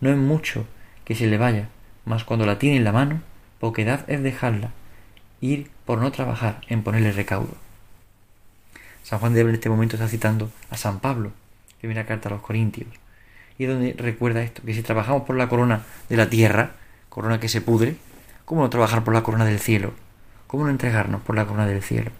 no 0.00 0.10
es 0.10 0.16
mucho 0.16 0.66
que 1.04 1.14
se 1.14 1.26
le 1.26 1.38
vaya, 1.38 1.68
mas 2.04 2.24
cuando 2.24 2.46
la 2.46 2.58
tiene 2.58 2.76
en 2.76 2.84
la 2.84 2.92
mano, 2.92 3.22
poquedad 3.60 4.08
es 4.08 4.22
dejarla 4.22 4.70
ir 5.44 5.70
por 5.84 5.98
no 5.98 6.10
trabajar 6.10 6.60
en 6.68 6.82
ponerle 6.82 7.12
recaudo. 7.12 7.54
San 9.02 9.18
Juan 9.18 9.34
de 9.34 9.40
Ávila 9.40 9.50
en 9.50 9.54
este 9.56 9.68
momento 9.68 9.96
está 9.96 10.08
citando 10.08 10.50
a 10.70 10.76
San 10.76 11.00
Pablo, 11.00 11.32
que 11.80 11.86
viene 11.86 12.00
a 12.00 12.06
carta 12.06 12.28
a 12.28 12.32
los 12.32 12.40
Corintios, 12.40 12.88
y 13.58 13.64
es 13.64 13.70
donde 13.70 13.94
recuerda 13.98 14.42
esto, 14.42 14.62
que 14.62 14.74
si 14.74 14.82
trabajamos 14.82 15.24
por 15.24 15.36
la 15.36 15.48
corona 15.48 15.82
de 16.08 16.16
la 16.16 16.30
tierra, 16.30 16.72
corona 17.08 17.40
que 17.40 17.48
se 17.48 17.60
pudre, 17.60 17.96
¿cómo 18.44 18.62
no 18.62 18.70
trabajar 18.70 19.04
por 19.04 19.12
la 19.12 19.22
corona 19.22 19.44
del 19.44 19.60
cielo? 19.60 19.92
¿Cómo 20.46 20.64
no 20.64 20.70
entregarnos 20.70 21.20
por 21.20 21.36
la 21.36 21.44
corona 21.44 21.66
del 21.66 21.82
cielo? 21.82 22.10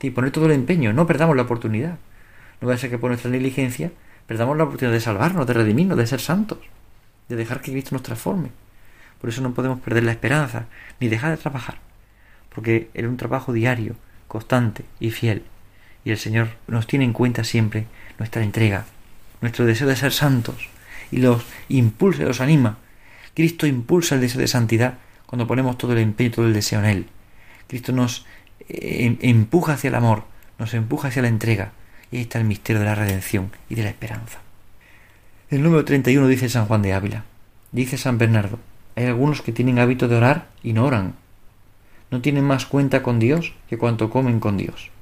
Y 0.00 0.10
poner 0.10 0.30
todo 0.30 0.44
el 0.46 0.52
empeño, 0.52 0.92
no 0.92 1.06
perdamos 1.06 1.34
la 1.34 1.42
oportunidad. 1.42 1.96
No 2.60 2.68
va 2.68 2.74
a 2.74 2.76
ser 2.76 2.90
que 2.90 2.98
por 2.98 3.08
nuestra 3.08 3.30
negligencia 3.30 3.90
perdamos 4.26 4.54
la 4.58 4.64
oportunidad 4.64 4.92
de 4.92 5.00
salvarnos, 5.00 5.46
de 5.46 5.54
redimirnos, 5.54 5.96
de 5.96 6.06
ser 6.06 6.20
santos, 6.20 6.58
de 7.30 7.36
dejar 7.36 7.62
que 7.62 7.72
Cristo 7.72 7.94
nos 7.94 8.02
transforme. 8.02 8.50
Por 9.18 9.30
eso 9.30 9.40
no 9.40 9.54
podemos 9.54 9.80
perder 9.80 10.04
la 10.04 10.12
esperanza, 10.12 10.66
ni 11.00 11.08
dejar 11.08 11.30
de 11.30 11.38
trabajar, 11.38 11.78
porque 12.54 12.88
era 12.94 13.08
un 13.08 13.16
trabajo 13.16 13.52
diario, 13.52 13.96
constante 14.28 14.84
y 15.00 15.10
fiel. 15.10 15.42
Y 16.04 16.10
el 16.10 16.18
Señor 16.18 16.48
nos 16.66 16.86
tiene 16.86 17.04
en 17.04 17.12
cuenta 17.12 17.44
siempre 17.44 17.86
nuestra 18.18 18.42
entrega, 18.42 18.86
nuestro 19.40 19.64
deseo 19.64 19.88
de 19.88 19.96
ser 19.96 20.12
santos, 20.12 20.68
y 21.10 21.18
los 21.18 21.44
impulsa 21.68 22.22
y 22.22 22.26
los 22.26 22.40
anima. 22.40 22.78
Cristo 23.34 23.66
impulsa 23.66 24.14
el 24.14 24.20
deseo 24.20 24.40
de 24.40 24.48
santidad 24.48 24.98
cuando 25.26 25.46
ponemos 25.46 25.78
todo 25.78 25.92
el 25.92 25.98
empeño, 25.98 26.30
todo 26.30 26.46
el 26.46 26.52
deseo 26.52 26.78
en 26.80 26.86
Él. 26.86 27.06
Cristo 27.66 27.92
nos 27.92 28.26
eh, 28.68 29.16
empuja 29.20 29.74
hacia 29.74 29.88
el 29.88 29.94
amor, 29.94 30.24
nos 30.58 30.74
empuja 30.74 31.08
hacia 31.08 31.22
la 31.22 31.28
entrega, 31.28 31.72
y 32.10 32.16
ahí 32.16 32.22
está 32.22 32.38
el 32.38 32.44
misterio 32.44 32.80
de 32.80 32.86
la 32.86 32.94
redención 32.94 33.50
y 33.68 33.74
de 33.74 33.82
la 33.82 33.88
esperanza. 33.88 34.38
El 35.50 35.62
número 35.62 35.84
31 35.84 36.26
dice 36.28 36.48
San 36.48 36.66
Juan 36.66 36.82
de 36.82 36.92
Ávila. 36.92 37.24
Dice 37.72 37.98
San 37.98 38.18
Bernardo, 38.18 38.58
hay 38.96 39.06
algunos 39.06 39.42
que 39.42 39.52
tienen 39.52 39.78
hábito 39.78 40.08
de 40.08 40.16
orar 40.16 40.48
y 40.62 40.72
no 40.72 40.84
oran. 40.84 41.14
No 42.14 42.20
tienen 42.20 42.44
más 42.44 42.64
cuenta 42.64 43.02
con 43.02 43.18
Dios 43.18 43.54
que 43.68 43.76
cuanto 43.76 44.08
comen 44.08 44.38
con 44.38 44.56
Dios. 44.56 44.92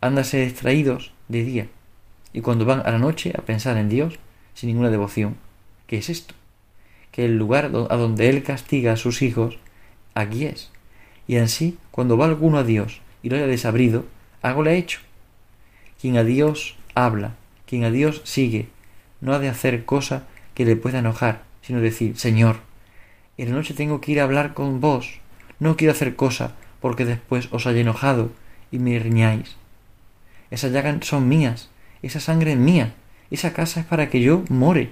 Ándase 0.00 0.44
distraídos 0.44 1.12
de 1.26 1.42
día 1.42 1.66
y 2.32 2.42
cuando 2.42 2.64
van 2.64 2.78
a 2.86 2.92
la 2.92 3.00
noche 3.00 3.32
a 3.36 3.42
pensar 3.42 3.76
en 3.76 3.88
Dios 3.88 4.20
sin 4.54 4.68
ninguna 4.68 4.90
devoción. 4.90 5.34
¿Qué 5.88 5.98
es 5.98 6.08
esto? 6.08 6.36
Que 7.10 7.24
el 7.24 7.38
lugar 7.38 7.64
a 7.64 7.96
donde 7.96 8.30
Él 8.30 8.44
castiga 8.44 8.92
a 8.92 8.96
sus 8.96 9.20
hijos, 9.20 9.58
aquí 10.14 10.44
es. 10.44 10.70
Y 11.26 11.38
así, 11.38 11.76
cuando 11.90 12.16
va 12.16 12.26
alguno 12.26 12.58
a 12.58 12.62
Dios 12.62 13.00
y 13.24 13.28
lo 13.28 13.34
haya 13.34 13.48
desabrido, 13.48 14.06
algo 14.42 14.62
le 14.62 14.70
ha 14.70 14.74
hecho. 14.74 15.00
Quien 16.00 16.16
a 16.18 16.22
Dios 16.22 16.76
habla, 16.94 17.34
quien 17.66 17.82
a 17.82 17.90
Dios 17.90 18.20
sigue, 18.22 18.68
no 19.20 19.32
ha 19.32 19.40
de 19.40 19.48
hacer 19.48 19.84
cosa 19.84 20.28
que 20.54 20.64
le 20.64 20.76
pueda 20.76 21.00
enojar, 21.00 21.42
sino 21.62 21.80
decir, 21.80 22.16
Señor, 22.16 22.58
en 23.38 23.48
la 23.48 23.56
noche 23.56 23.74
tengo 23.74 24.00
que 24.00 24.12
ir 24.12 24.20
a 24.20 24.22
hablar 24.22 24.54
con 24.54 24.80
vos, 24.80 25.20
no 25.62 25.76
quiero 25.76 25.92
hacer 25.92 26.16
cosa 26.16 26.56
porque 26.80 27.04
después 27.04 27.46
os 27.52 27.68
haya 27.68 27.82
enojado 27.82 28.32
y 28.72 28.80
me 28.80 28.98
riñáis. 28.98 29.54
Esas 30.50 30.72
llagas 30.72 31.06
son 31.06 31.28
mías, 31.28 31.70
esa 32.02 32.18
sangre 32.18 32.50
es 32.52 32.58
mía, 32.58 32.94
esa 33.30 33.52
casa 33.52 33.78
es 33.78 33.86
para 33.86 34.10
que 34.10 34.20
yo 34.20 34.42
more. 34.48 34.90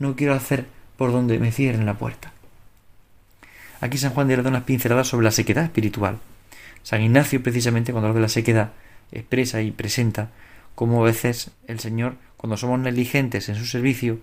No 0.00 0.16
quiero 0.16 0.34
hacer 0.34 0.66
por 0.96 1.12
donde 1.12 1.38
me 1.38 1.52
cierren 1.52 1.86
la 1.86 1.98
puerta. 1.98 2.32
Aquí 3.80 3.96
San 3.96 4.12
Juan 4.12 4.26
de 4.26 4.42
da 4.42 4.48
unas 4.48 4.64
pinceladas 4.64 5.06
sobre 5.06 5.22
la 5.22 5.30
sequedad 5.30 5.62
espiritual. 5.62 6.18
San 6.82 7.00
Ignacio, 7.00 7.40
precisamente, 7.40 7.92
cuando 7.92 8.08
habla 8.08 8.18
de 8.18 8.22
la 8.22 8.28
sequedad, 8.28 8.72
expresa 9.12 9.62
y 9.62 9.70
presenta 9.70 10.30
cómo 10.74 11.02
a 11.02 11.06
veces 11.06 11.52
el 11.68 11.78
Señor, 11.78 12.16
cuando 12.36 12.56
somos 12.56 12.80
negligentes 12.80 13.48
en 13.48 13.54
su 13.54 13.66
servicio, 13.66 14.18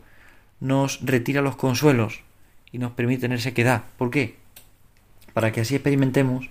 nos 0.60 1.00
retira 1.06 1.42
los 1.42 1.56
consuelos 1.56 2.20
y 2.70 2.80
nos 2.80 2.92
permite 2.92 3.22
tener 3.22 3.40
sequedad. 3.40 3.84
¿Por 3.98 4.12
qué? 4.12 4.36
Para 5.40 5.54
que 5.54 5.62
así 5.62 5.74
experimentemos 5.74 6.50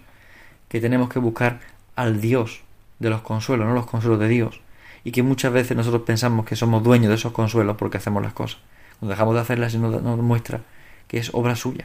que 0.71 0.81
tenemos 0.81 1.11
que 1.11 1.19
buscar 1.19 1.61
al 1.95 2.23
Dios 2.23 2.63
de 2.99 3.11
los 3.11 3.21
consuelos, 3.21 3.67
no 3.67 3.75
los 3.75 3.85
consuelos 3.85 4.19
de 4.19 4.29
Dios. 4.29 4.63
Y 5.05 5.13
que 5.13 5.23
muchas 5.23 5.53
veces 5.53 5.77
nosotros 5.77 6.05
pensamos 6.07 6.47
que 6.47 6.57
somos 6.57 6.83
dueños 6.83 7.11
de 7.11 7.17
esos 7.17 7.33
consuelos 7.33 7.77
porque 7.77 7.99
hacemos 7.99 8.23
las 8.23 8.33
cosas. 8.33 8.63
Cuando 8.99 9.11
dejamos 9.11 9.35
de 9.35 9.43
hacerlas, 9.43 9.75
nos, 9.75 10.03
nos 10.03 10.19
muestra 10.21 10.63
que 11.07 11.19
es 11.19 11.29
obra 11.35 11.55
suya. 11.55 11.85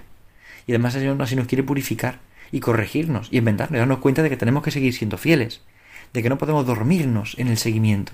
Y 0.65 0.71
además 0.71 0.95
el 0.95 1.01
Señor 1.01 1.21
así 1.21 1.35
nos 1.35 1.45
quiere 1.45 1.61
purificar 1.61 2.19
y 2.53 2.61
corregirnos 2.61 3.27
y 3.31 3.39
inventarnos, 3.39 3.79
darnos 3.79 3.97
cuenta 3.97 4.23
de 4.23 4.29
que 4.29 4.37
tenemos 4.37 4.63
que 4.63 4.71
seguir 4.71 4.93
siendo 4.93 5.17
fieles, 5.17 5.59
de 6.13 6.23
que 6.23 6.29
no 6.29 6.37
podemos 6.37 6.65
dormirnos 6.65 7.35
en 7.37 7.49
el 7.49 7.57
seguimiento. 7.57 8.13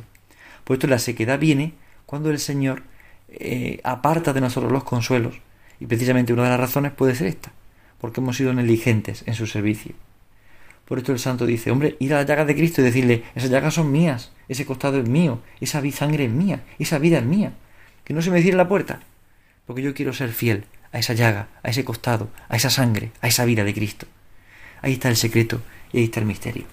Por 0.63 0.77
esto 0.77 0.87
la 0.87 0.97
sequedad 0.97 1.37
viene 1.37 1.73
cuando 2.07 2.31
el 2.31 2.39
Señor 2.39 2.81
eh, 3.27 3.81
aparta 3.83 4.33
de 4.33 4.41
nosotros 4.41 4.71
los 4.71 4.83
consuelos, 4.83 5.35
y 5.79 5.85
precisamente 5.85 6.33
una 6.33 6.45
de 6.45 6.49
las 6.49 6.59
razones 6.59 6.91
puede 6.91 7.13
ser 7.13 7.27
esta, 7.27 7.51
porque 7.99 8.21
hemos 8.21 8.37
sido 8.37 8.53
negligentes 8.53 9.23
en 9.25 9.35
su 9.35 9.47
servicio. 9.47 9.93
Por 10.85 10.97
esto 10.97 11.11
el 11.11 11.19
santo 11.19 11.45
dice, 11.45 11.69
hombre, 11.69 11.95
ir 11.99 12.13
a 12.13 12.17
la 12.17 12.23
llaga 12.23 12.45
de 12.45 12.55
Cristo 12.55 12.81
y 12.81 12.83
decirle, 12.83 13.23
esas 13.35 13.51
llagas 13.51 13.75
son 13.75 13.91
mías, 13.91 14.31
ese 14.47 14.65
costado 14.65 14.99
es 14.99 15.07
mío, 15.07 15.39
esa 15.61 15.83
sangre 15.91 16.25
es 16.25 16.31
mía, 16.31 16.63
esa 16.79 16.97
vida 16.97 17.19
es 17.19 17.25
mía, 17.25 17.53
que 18.03 18.13
no 18.15 18.23
se 18.23 18.31
me 18.31 18.41
cierre 18.41 18.57
la 18.57 18.67
puerta, 18.67 19.01
porque 19.67 19.83
yo 19.83 19.93
quiero 19.93 20.13
ser 20.13 20.31
fiel 20.31 20.65
a 20.91 20.97
esa 20.97 21.13
llaga, 21.13 21.47
a 21.61 21.69
ese 21.69 21.85
costado, 21.85 22.29
a 22.47 22.55
esa 22.55 22.71
sangre, 22.71 23.11
a 23.21 23.27
esa 23.27 23.45
vida 23.45 23.63
de 23.63 23.73
Cristo. 23.75 24.07
Ahí 24.81 24.93
está 24.93 25.09
el 25.09 25.15
secreto 25.15 25.61
y 25.93 25.99
ahí 25.99 26.05
está 26.05 26.21
el 26.21 26.25
misterio. 26.25 26.65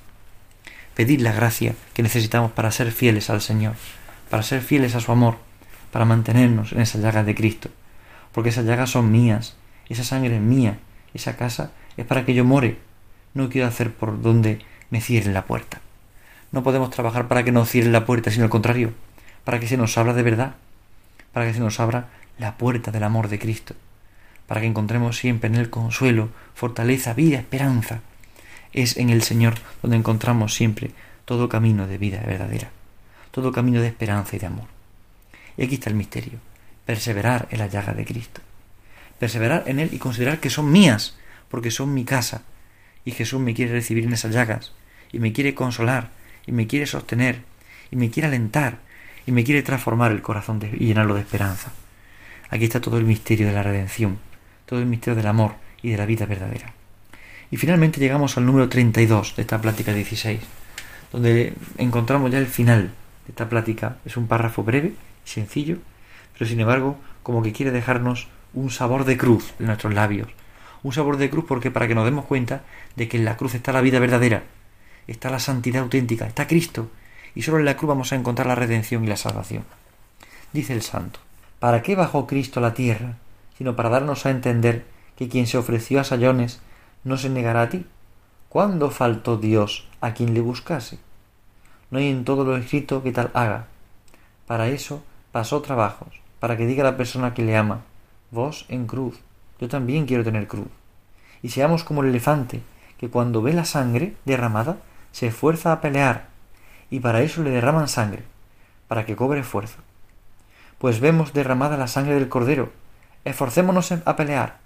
Pedir 0.94 1.20
la 1.20 1.32
gracia 1.32 1.74
que 1.92 2.02
necesitamos 2.02 2.52
para 2.52 2.70
ser 2.70 2.92
fieles 2.92 3.28
al 3.28 3.42
Señor, 3.42 3.74
para 4.30 4.42
ser 4.42 4.62
fieles 4.62 4.94
a 4.94 5.00
su 5.00 5.12
amor, 5.12 5.36
para 5.92 6.06
mantenernos 6.06 6.72
en 6.72 6.80
esas 6.80 7.02
llagas 7.02 7.26
de 7.26 7.34
Cristo, 7.34 7.68
porque 8.32 8.48
esas 8.48 8.64
llagas 8.64 8.90
son 8.90 9.10
mías, 9.10 9.56
esa 9.90 10.04
sangre 10.04 10.36
es 10.36 10.42
mía, 10.42 10.78
esa 11.16 11.36
casa 11.36 11.72
es 11.96 12.06
para 12.06 12.24
que 12.24 12.34
yo 12.34 12.44
more, 12.44 12.78
no 13.34 13.48
quiero 13.48 13.68
hacer 13.68 13.92
por 13.92 14.22
donde 14.22 14.60
me 14.90 15.00
cierren 15.00 15.34
la 15.34 15.44
puerta. 15.44 15.80
No 16.52 16.62
podemos 16.62 16.90
trabajar 16.90 17.28
para 17.28 17.44
que 17.44 17.52
nos 17.52 17.68
cierren 17.68 17.92
la 17.92 18.06
puerta, 18.06 18.30
sino 18.30 18.44
al 18.44 18.50
contrario, 18.50 18.92
para 19.44 19.60
que 19.60 19.66
se 19.66 19.76
nos 19.76 19.98
abra 19.98 20.14
de 20.14 20.22
verdad, 20.22 20.54
para 21.32 21.46
que 21.46 21.54
se 21.54 21.60
nos 21.60 21.80
abra 21.80 22.08
la 22.38 22.56
puerta 22.56 22.90
del 22.90 23.02
amor 23.02 23.28
de 23.28 23.38
Cristo, 23.38 23.74
para 24.46 24.60
que 24.60 24.66
encontremos 24.66 25.16
siempre 25.16 25.48
en 25.48 25.56
Él 25.56 25.70
consuelo, 25.70 26.30
fortaleza, 26.54 27.14
vida, 27.14 27.38
esperanza. 27.38 28.00
Es 28.72 28.96
en 28.96 29.10
el 29.10 29.22
Señor 29.22 29.54
donde 29.82 29.96
encontramos 29.96 30.54
siempre 30.54 30.92
todo 31.24 31.48
camino 31.48 31.86
de 31.86 31.98
vida 31.98 32.22
verdadera, 32.26 32.70
todo 33.30 33.52
camino 33.52 33.80
de 33.80 33.88
esperanza 33.88 34.36
y 34.36 34.38
de 34.38 34.46
amor. 34.46 34.66
Y 35.56 35.64
aquí 35.64 35.74
está 35.74 35.90
el 35.90 35.96
misterio, 35.96 36.38
perseverar 36.84 37.48
en 37.50 37.58
la 37.58 37.66
llaga 37.66 37.94
de 37.94 38.04
Cristo, 38.04 38.40
perseverar 39.18 39.64
en 39.66 39.78
Él 39.78 39.90
y 39.92 39.98
considerar 39.98 40.40
que 40.40 40.50
son 40.50 40.70
mías, 40.70 41.16
porque 41.48 41.70
son 41.70 41.94
mi 41.94 42.04
casa, 42.04 42.42
y 43.04 43.12
Jesús 43.12 43.40
me 43.40 43.54
quiere 43.54 43.72
recibir 43.72 44.04
en 44.04 44.12
esas 44.12 44.34
llagas, 44.34 44.72
y 45.12 45.18
me 45.18 45.32
quiere 45.32 45.54
consolar, 45.54 46.10
y 46.46 46.52
me 46.52 46.66
quiere 46.66 46.86
sostener, 46.86 47.40
y 47.90 47.96
me 47.96 48.10
quiere 48.10 48.28
alentar, 48.28 48.78
y 49.26 49.32
me 49.32 49.44
quiere 49.44 49.62
transformar 49.62 50.12
el 50.12 50.22
corazón 50.22 50.60
y 50.78 50.86
llenarlo 50.86 51.14
de 51.14 51.20
esperanza. 51.20 51.72
Aquí 52.50 52.64
está 52.64 52.80
todo 52.80 52.98
el 52.98 53.04
misterio 53.04 53.46
de 53.46 53.52
la 53.52 53.62
redención, 53.62 54.18
todo 54.66 54.78
el 54.78 54.86
misterio 54.86 55.16
del 55.16 55.26
amor 55.26 55.54
y 55.82 55.90
de 55.90 55.96
la 55.96 56.06
vida 56.06 56.26
verdadera. 56.26 56.72
Y 57.50 57.56
finalmente 57.56 58.00
llegamos 58.00 58.36
al 58.36 58.46
número 58.46 58.68
32 58.68 59.36
de 59.36 59.42
esta 59.42 59.60
plática 59.60 59.92
16, 59.92 60.40
donde 61.12 61.54
encontramos 61.78 62.30
ya 62.30 62.38
el 62.38 62.46
final 62.46 62.92
de 63.26 63.30
esta 63.30 63.48
plática. 63.48 63.98
Es 64.04 64.16
un 64.16 64.26
párrafo 64.26 64.62
breve, 64.62 64.94
sencillo, 65.24 65.78
pero 66.32 66.48
sin 66.48 66.60
embargo 66.60 66.98
como 67.22 67.42
que 67.42 67.52
quiere 67.52 67.72
dejarnos 67.72 68.28
un 68.54 68.70
sabor 68.70 69.04
de 69.04 69.16
cruz 69.16 69.54
en 69.58 69.66
nuestros 69.66 69.94
labios. 69.94 70.28
Un 70.82 70.92
sabor 70.92 71.16
de 71.16 71.30
cruz 71.30 71.44
porque 71.46 71.70
para 71.70 71.88
que 71.88 71.94
nos 71.94 72.04
demos 72.04 72.24
cuenta 72.24 72.62
de 72.94 73.08
que 73.08 73.16
en 73.16 73.24
la 73.24 73.36
cruz 73.36 73.54
está 73.54 73.72
la 73.72 73.80
vida 73.80 73.98
verdadera, 73.98 74.44
está 75.06 75.30
la 75.30 75.38
santidad 75.38 75.82
auténtica, 75.82 76.26
está 76.26 76.46
Cristo, 76.46 76.90
y 77.34 77.42
solo 77.42 77.58
en 77.58 77.64
la 77.64 77.76
cruz 77.76 77.88
vamos 77.88 78.12
a 78.12 78.16
encontrar 78.16 78.46
la 78.46 78.54
redención 78.54 79.04
y 79.04 79.08
la 79.08 79.16
salvación. 79.16 79.64
Dice 80.52 80.72
el 80.72 80.82
santo, 80.82 81.20
¿para 81.58 81.82
qué 81.82 81.96
bajó 81.96 82.26
Cristo 82.26 82.60
a 82.60 82.62
la 82.62 82.74
tierra 82.74 83.16
sino 83.56 83.74
para 83.74 83.88
darnos 83.88 84.26
a 84.26 84.30
entender 84.30 84.84
que 85.16 85.28
quien 85.28 85.46
se 85.46 85.58
ofreció 85.58 86.00
a 86.00 86.04
sayones 86.04 86.60
no 87.04 87.16
se 87.16 87.30
negará 87.30 87.62
a 87.62 87.68
ti. 87.68 87.86
¿Cuándo 88.48 88.90
faltó 88.90 89.36
Dios 89.36 89.88
a 90.00 90.12
quien 90.12 90.34
le 90.34 90.40
buscase? 90.40 90.98
No 91.90 91.98
hay 91.98 92.08
en 92.08 92.24
todo 92.24 92.44
lo 92.44 92.56
escrito 92.56 93.02
que 93.02 93.12
tal 93.12 93.30
haga. 93.34 93.66
Para 94.46 94.68
eso 94.68 95.02
pasó 95.32 95.62
trabajos, 95.62 96.20
para 96.40 96.56
que 96.56 96.66
diga 96.66 96.84
la 96.84 96.96
persona 96.96 97.34
que 97.34 97.42
le 97.42 97.56
ama, 97.56 97.82
vos 98.30 98.66
en 98.68 98.86
cruz, 98.86 99.20
yo 99.60 99.68
también 99.68 100.06
quiero 100.06 100.24
tener 100.24 100.46
cruz. 100.46 100.68
Y 101.42 101.50
seamos 101.50 101.84
como 101.84 102.02
el 102.02 102.08
elefante, 102.08 102.62
que 102.98 103.08
cuando 103.08 103.42
ve 103.42 103.52
la 103.52 103.64
sangre 103.64 104.16
derramada, 104.24 104.78
se 105.12 105.28
esfuerza 105.28 105.72
a 105.72 105.80
pelear, 105.80 106.28
y 106.90 107.00
para 107.00 107.22
eso 107.22 107.42
le 107.42 107.50
derraman 107.50 107.88
sangre, 107.88 108.22
para 108.88 109.04
que 109.04 109.16
cobre 109.16 109.40
esfuerzo. 109.40 109.78
Pues 110.78 111.00
vemos 111.00 111.32
derramada 111.32 111.76
la 111.76 111.88
sangre 111.88 112.14
del 112.14 112.28
cordero, 112.28 112.70
Esforcémonos 113.26 113.90
a 113.90 114.14
pelear. 114.14 114.58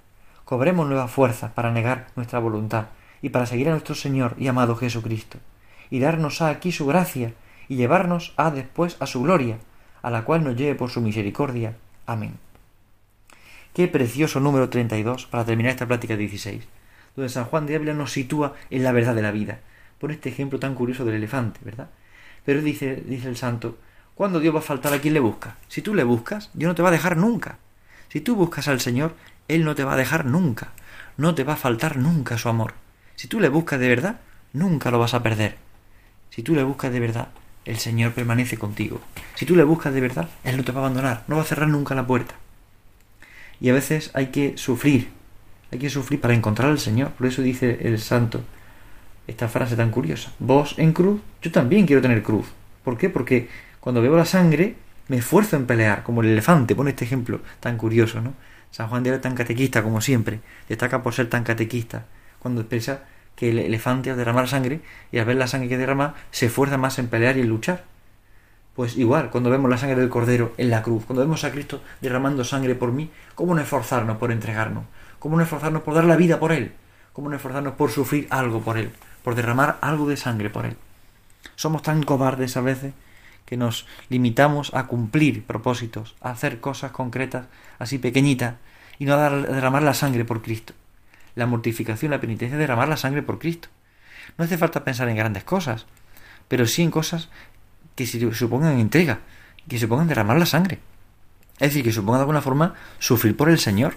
Cobremos 0.44 0.86
nueva 0.86 1.08
fuerza 1.08 1.54
para 1.54 1.72
negar 1.72 2.08
nuestra 2.14 2.40
voluntad 2.40 2.88
y 3.22 3.30
para 3.30 3.46
seguir 3.46 3.68
a 3.68 3.70
nuestro 3.70 3.94
Señor 3.94 4.34
y 4.38 4.48
amado 4.48 4.76
Jesucristo, 4.76 5.38
y 5.88 5.98
darnos 5.98 6.42
a 6.42 6.50
aquí 6.50 6.70
su 6.70 6.84
gracia 6.84 7.32
y 7.68 7.76
llevarnos 7.76 8.34
a 8.36 8.50
después 8.50 8.98
a 9.00 9.06
su 9.06 9.22
gloria, 9.22 9.56
a 10.02 10.10
la 10.10 10.26
cual 10.26 10.44
nos 10.44 10.56
lleve 10.56 10.74
por 10.74 10.90
su 10.90 11.00
misericordia. 11.00 11.74
Amén. 12.04 12.49
Qué 13.72 13.86
precioso 13.86 14.40
número 14.40 14.68
32 14.68 15.26
para 15.26 15.44
terminar 15.44 15.70
esta 15.70 15.86
plática 15.86 16.16
16, 16.16 16.64
donde 17.14 17.28
San 17.28 17.44
Juan 17.44 17.66
de 17.66 17.76
Ávila 17.76 17.94
nos 17.94 18.10
sitúa 18.10 18.54
en 18.68 18.82
la 18.82 18.90
verdad 18.90 19.14
de 19.14 19.22
la 19.22 19.30
vida. 19.30 19.60
Por 20.00 20.10
este 20.10 20.28
ejemplo 20.28 20.58
tan 20.58 20.74
curioso 20.74 21.04
del 21.04 21.14
elefante, 21.14 21.60
¿verdad? 21.62 21.88
Pero 22.44 22.62
dice, 22.62 22.96
dice 23.06 23.28
el 23.28 23.36
santo, 23.36 23.78
¿cuándo 24.16 24.40
Dios 24.40 24.52
va 24.52 24.58
a 24.58 24.62
faltar 24.62 24.92
a 24.92 24.98
quien 24.98 25.14
le 25.14 25.20
busca? 25.20 25.56
Si 25.68 25.82
tú 25.82 25.94
le 25.94 26.02
buscas, 26.02 26.50
Dios 26.52 26.68
no 26.68 26.74
te 26.74 26.82
va 26.82 26.88
a 26.88 26.92
dejar 26.92 27.16
nunca. 27.16 27.58
Si 28.08 28.20
tú 28.20 28.34
buscas 28.34 28.66
al 28.66 28.80
Señor, 28.80 29.14
Él 29.46 29.64
no 29.64 29.76
te 29.76 29.84
va 29.84 29.92
a 29.92 29.96
dejar 29.96 30.24
nunca, 30.24 30.72
no 31.16 31.36
te 31.36 31.44
va 31.44 31.52
a 31.52 31.56
faltar 31.56 31.96
nunca 31.96 32.38
su 32.38 32.48
amor. 32.48 32.74
Si 33.14 33.28
tú 33.28 33.38
le 33.38 33.50
buscas 33.50 33.78
de 33.78 33.88
verdad, 33.88 34.18
nunca 34.52 34.90
lo 34.90 34.98
vas 34.98 35.14
a 35.14 35.22
perder. 35.22 35.58
Si 36.30 36.42
tú 36.42 36.56
le 36.56 36.64
buscas 36.64 36.92
de 36.92 36.98
verdad, 36.98 37.28
el 37.64 37.78
Señor 37.78 38.14
permanece 38.14 38.58
contigo. 38.58 39.00
Si 39.36 39.46
tú 39.46 39.54
le 39.54 39.62
buscas 39.62 39.94
de 39.94 40.00
verdad, 40.00 40.28
Él 40.42 40.56
no 40.56 40.64
te 40.64 40.72
va 40.72 40.80
a 40.80 40.84
abandonar, 40.86 41.22
no 41.28 41.36
va 41.36 41.42
a 41.42 41.44
cerrar 41.44 41.68
nunca 41.68 41.94
la 41.94 42.04
puerta. 42.04 42.34
Y 43.60 43.68
a 43.68 43.74
veces 43.74 44.10
hay 44.14 44.26
que 44.26 44.56
sufrir 44.56 45.08
hay 45.72 45.78
que 45.78 45.90
sufrir 45.90 46.20
para 46.20 46.34
encontrar 46.34 46.70
al 46.70 46.78
Señor. 46.78 47.10
Por 47.10 47.26
eso 47.26 47.42
dice 47.42 47.78
el 47.82 47.98
santo 47.98 48.42
esta 49.26 49.48
frase 49.48 49.76
tan 49.76 49.90
curiosa. 49.90 50.32
Vos 50.38 50.74
en 50.78 50.92
cruz, 50.92 51.20
yo 51.42 51.52
también 51.52 51.86
quiero 51.86 52.02
tener 52.02 52.22
cruz. 52.22 52.46
¿Por 52.82 52.98
qué? 52.98 53.08
Porque 53.08 53.48
cuando 53.78 54.02
veo 54.02 54.16
la 54.16 54.24
sangre 54.24 54.74
me 55.08 55.18
esfuerzo 55.18 55.56
en 55.56 55.66
pelear, 55.66 56.02
como 56.02 56.22
el 56.22 56.28
elefante, 56.28 56.74
pone 56.74 56.90
este 56.90 57.04
ejemplo 57.04 57.40
tan 57.60 57.76
curioso, 57.76 58.20
¿no? 58.20 58.34
San 58.70 58.88
Juan 58.88 59.02
de 59.02 59.10
era 59.10 59.20
tan 59.20 59.34
catequista 59.34 59.82
como 59.82 60.00
siempre, 60.00 60.40
destaca 60.68 61.02
por 61.02 61.12
ser 61.12 61.28
tan 61.28 61.42
catequista, 61.42 62.06
cuando 62.38 62.60
expresa 62.60 63.02
que 63.34 63.50
el 63.50 63.58
elefante 63.58 64.10
al 64.10 64.16
derramar 64.16 64.46
sangre 64.46 64.80
y 65.10 65.18
al 65.18 65.24
ver 65.24 65.36
la 65.36 65.48
sangre 65.48 65.68
que 65.68 65.78
derrama 65.78 66.14
se 66.30 66.46
esfuerza 66.46 66.78
más 66.78 66.98
en 67.00 67.08
pelear 67.08 67.36
y 67.36 67.40
en 67.40 67.48
luchar. 67.48 67.84
Pues 68.80 68.96
igual, 68.96 69.28
cuando 69.28 69.50
vemos 69.50 69.68
la 69.68 69.76
sangre 69.76 70.00
del 70.00 70.08
Cordero 70.08 70.54
en 70.56 70.70
la 70.70 70.82
cruz, 70.82 71.04
cuando 71.04 71.20
vemos 71.20 71.44
a 71.44 71.50
Cristo 71.50 71.82
derramando 72.00 72.44
sangre 72.44 72.74
por 72.74 72.92
mí, 72.92 73.10
¿cómo 73.34 73.54
no 73.54 73.60
esforzarnos 73.60 74.16
por 74.16 74.32
entregarnos? 74.32 74.84
¿Cómo 75.18 75.36
no 75.36 75.42
esforzarnos 75.42 75.82
por 75.82 75.92
dar 75.92 76.06
la 76.06 76.16
vida 76.16 76.40
por 76.40 76.50
Él? 76.50 76.72
¿Cómo 77.12 77.28
no 77.28 77.36
esforzarnos 77.36 77.74
por 77.74 77.90
sufrir 77.90 78.26
algo 78.30 78.62
por 78.62 78.78
Él? 78.78 78.90
Por 79.22 79.34
derramar 79.34 79.76
algo 79.82 80.08
de 80.08 80.16
sangre 80.16 80.48
por 80.48 80.64
Él. 80.64 80.78
Somos 81.56 81.82
tan 81.82 82.02
cobardes 82.04 82.56
a 82.56 82.62
veces 82.62 82.94
que 83.44 83.58
nos 83.58 83.86
limitamos 84.08 84.72
a 84.72 84.86
cumplir 84.86 85.44
propósitos, 85.44 86.16
a 86.22 86.30
hacer 86.30 86.60
cosas 86.60 86.90
concretas, 86.90 87.48
así 87.78 87.98
pequeñitas, 87.98 88.54
y 88.98 89.04
no 89.04 89.12
a, 89.12 89.28
derramar 89.28 89.82
la 89.82 89.92
sangre 89.92 90.24
por 90.24 90.40
Cristo. 90.40 90.72
La 91.34 91.44
mortificación, 91.44 92.12
la 92.12 92.20
penitencia 92.22 92.54
es 92.54 92.58
derramar 92.58 92.88
la 92.88 92.96
sangre 92.96 93.22
por 93.22 93.38
Cristo. 93.38 93.68
No 94.38 94.46
hace 94.46 94.56
falta 94.56 94.84
pensar 94.84 95.06
en 95.10 95.16
grandes 95.16 95.44
cosas, 95.44 95.84
pero 96.48 96.64
sí 96.64 96.82
en 96.82 96.90
cosas 96.90 97.28
que 97.94 98.06
supongan 98.06 98.78
entrega, 98.78 99.20
que 99.68 99.78
supongan 99.78 100.08
derramar 100.08 100.38
la 100.38 100.46
sangre. 100.46 100.78
Es 101.58 101.70
decir, 101.70 101.84
que 101.84 101.92
supongan 101.92 102.20
de 102.20 102.22
alguna 102.22 102.42
forma 102.42 102.74
sufrir 102.98 103.36
por 103.36 103.48
el 103.48 103.58
Señor. 103.58 103.94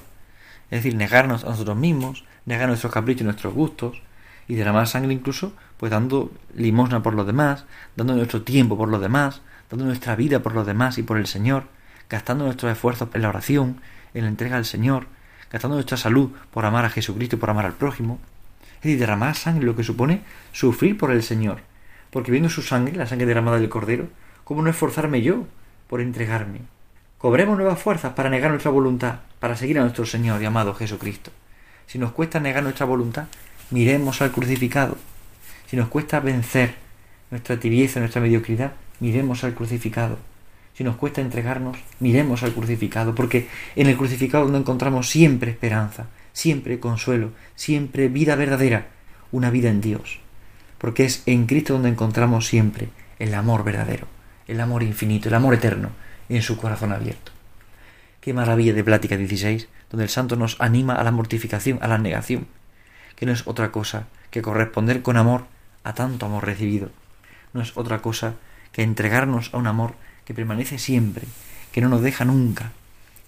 Es 0.69 0.83
decir, 0.83 0.95
negarnos 0.95 1.43
a 1.43 1.50
nosotros 1.50 1.77
mismos, 1.77 2.25
negar 2.45 2.67
nuestros 2.67 2.91
caprichos 2.91 3.21
y 3.21 3.25
nuestros 3.25 3.53
gustos, 3.53 4.01
y 4.47 4.55
derramar 4.55 4.88
sangre 4.88 5.13
incluso 5.13 5.53
pues 5.77 5.91
dando 5.91 6.31
limosna 6.55 7.03
por 7.03 7.13
los 7.13 7.25
demás, 7.25 7.65
dando 7.95 8.15
nuestro 8.15 8.41
tiempo 8.41 8.77
por 8.77 8.89
los 8.89 9.01
demás, 9.01 9.41
dando 9.69 9.85
nuestra 9.85 10.15
vida 10.15 10.39
por 10.39 10.53
los 10.53 10.65
demás 10.65 10.97
y 10.97 11.03
por 11.03 11.17
el 11.17 11.27
Señor, 11.27 11.65
gastando 12.09 12.45
nuestros 12.45 12.71
esfuerzos 12.71 13.09
en 13.13 13.21
la 13.21 13.29
oración, 13.29 13.81
en 14.13 14.23
la 14.23 14.29
entrega 14.29 14.57
al 14.57 14.65
Señor, 14.65 15.07
gastando 15.51 15.75
nuestra 15.75 15.97
salud 15.97 16.31
por 16.51 16.65
amar 16.65 16.85
a 16.85 16.89
Jesucristo 16.89 17.35
y 17.35 17.39
por 17.39 17.50
amar 17.50 17.65
al 17.65 17.74
prójimo. 17.74 18.20
Es 18.75 18.83
decir, 18.83 19.00
derramar 19.00 19.35
sangre, 19.35 19.65
lo 19.65 19.75
que 19.75 19.83
supone 19.83 20.22
sufrir 20.51 20.98
por 20.98 21.11
el 21.11 21.24
Señor. 21.24 21.61
Porque 22.13 22.31
viendo 22.31 22.49
su 22.49 22.61
sangre, 22.61 22.95
la 22.95 23.07
sangre 23.07 23.25
derramada 23.25 23.57
del 23.57 23.69
Cordero, 23.69 24.07
¿cómo 24.43 24.61
no 24.61 24.69
esforzarme 24.69 25.23
yo 25.23 25.45
por 25.87 25.99
entregarme? 25.99 26.59
Cobremos 27.17 27.57
nuevas 27.57 27.81
fuerzas 27.81 28.13
para 28.13 28.29
negar 28.29 28.51
nuestra 28.51 28.69
voluntad, 28.69 29.21
para 29.39 29.55
seguir 29.55 29.79
a 29.79 29.81
nuestro 29.81 30.05
Señor 30.05 30.39
y 30.41 30.45
amado 30.45 30.75
Jesucristo. 30.75 31.31
Si 31.87 31.97
nos 31.97 32.11
cuesta 32.11 32.39
negar 32.39 32.61
nuestra 32.61 32.85
voluntad, 32.85 33.25
miremos 33.71 34.21
al 34.21 34.31
crucificado, 34.31 34.95
si 35.65 35.75
nos 35.75 35.87
cuesta 35.87 36.19
vencer 36.19 36.75
nuestra 37.31 37.59
tibieza, 37.59 37.99
nuestra 37.99 38.21
mediocridad, 38.21 38.73
miremos 38.99 39.43
al 39.43 39.55
crucificado. 39.55 40.19
Si 40.75 40.83
nos 40.83 40.97
cuesta 40.97 41.19
entregarnos, 41.19 41.79
miremos 41.99 42.43
al 42.43 42.53
crucificado, 42.53 43.15
porque 43.15 43.47
en 43.75 43.87
el 43.87 43.97
crucificado 43.97 44.43
donde 44.43 44.59
encontramos 44.59 45.09
siempre 45.09 45.49
esperanza, 45.49 46.05
siempre 46.31 46.79
consuelo, 46.79 47.31
siempre 47.55 48.07
vida 48.07 48.35
verdadera, 48.35 48.89
una 49.31 49.49
vida 49.49 49.69
en 49.69 49.81
Dios. 49.81 50.23
Porque 50.83 51.05
es 51.05 51.24
en 51.27 51.46
Cristo 51.46 51.72
donde 51.72 51.87
encontramos 51.87 52.46
siempre 52.46 52.89
el 53.17 53.33
amor 53.35 53.63
verdadero, 53.63 54.05
el 54.50 54.59
amor 54.59 54.83
infinito, 54.83 55.29
el 55.29 55.35
amor 55.35 55.53
eterno, 55.53 55.91
en 56.27 56.41
su 56.41 56.57
corazón 56.57 56.91
abierto. 56.91 57.31
Qué 58.19 58.33
maravilla 58.33 58.74
de 58.74 58.83
Plática 58.83 59.15
16, 59.15 59.69
donde 59.89 60.03
el 60.03 60.09
santo 60.09 60.35
nos 60.35 60.59
anima 60.59 60.96
a 60.96 61.05
la 61.05 61.11
mortificación, 61.11 61.79
a 61.81 61.87
la 61.87 62.00
negación, 62.00 62.48
que 63.15 63.25
no 63.25 63.31
es 63.31 63.48
otra 63.48 63.72
cosa 63.72 64.07
que 64.29 64.41
corresponder 64.41 65.01
con 65.03 65.15
amor 65.15 65.46
a 65.85 65.93
tanto 65.93 66.25
amor 66.25 66.46
recibido. 66.46 66.89
No 67.53 67.61
es 67.61 67.77
otra 67.77 68.01
cosa 68.01 68.33
que 68.74 68.83
entregarnos 68.83 69.53
a 69.53 69.59
un 69.59 69.67
amor 69.67 69.93
que 70.25 70.33
permanece 70.33 70.79
siempre, 70.79 71.24
que 71.72 71.79
no 71.79 71.87
nos 71.87 72.01
deja 72.01 72.25
nunca, 72.25 72.74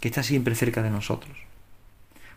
que 0.02 0.10
está 0.10 0.24
siempre 0.24 0.56
cerca 0.56 0.84
de 0.84 0.90
nosotros. 0.90 1.38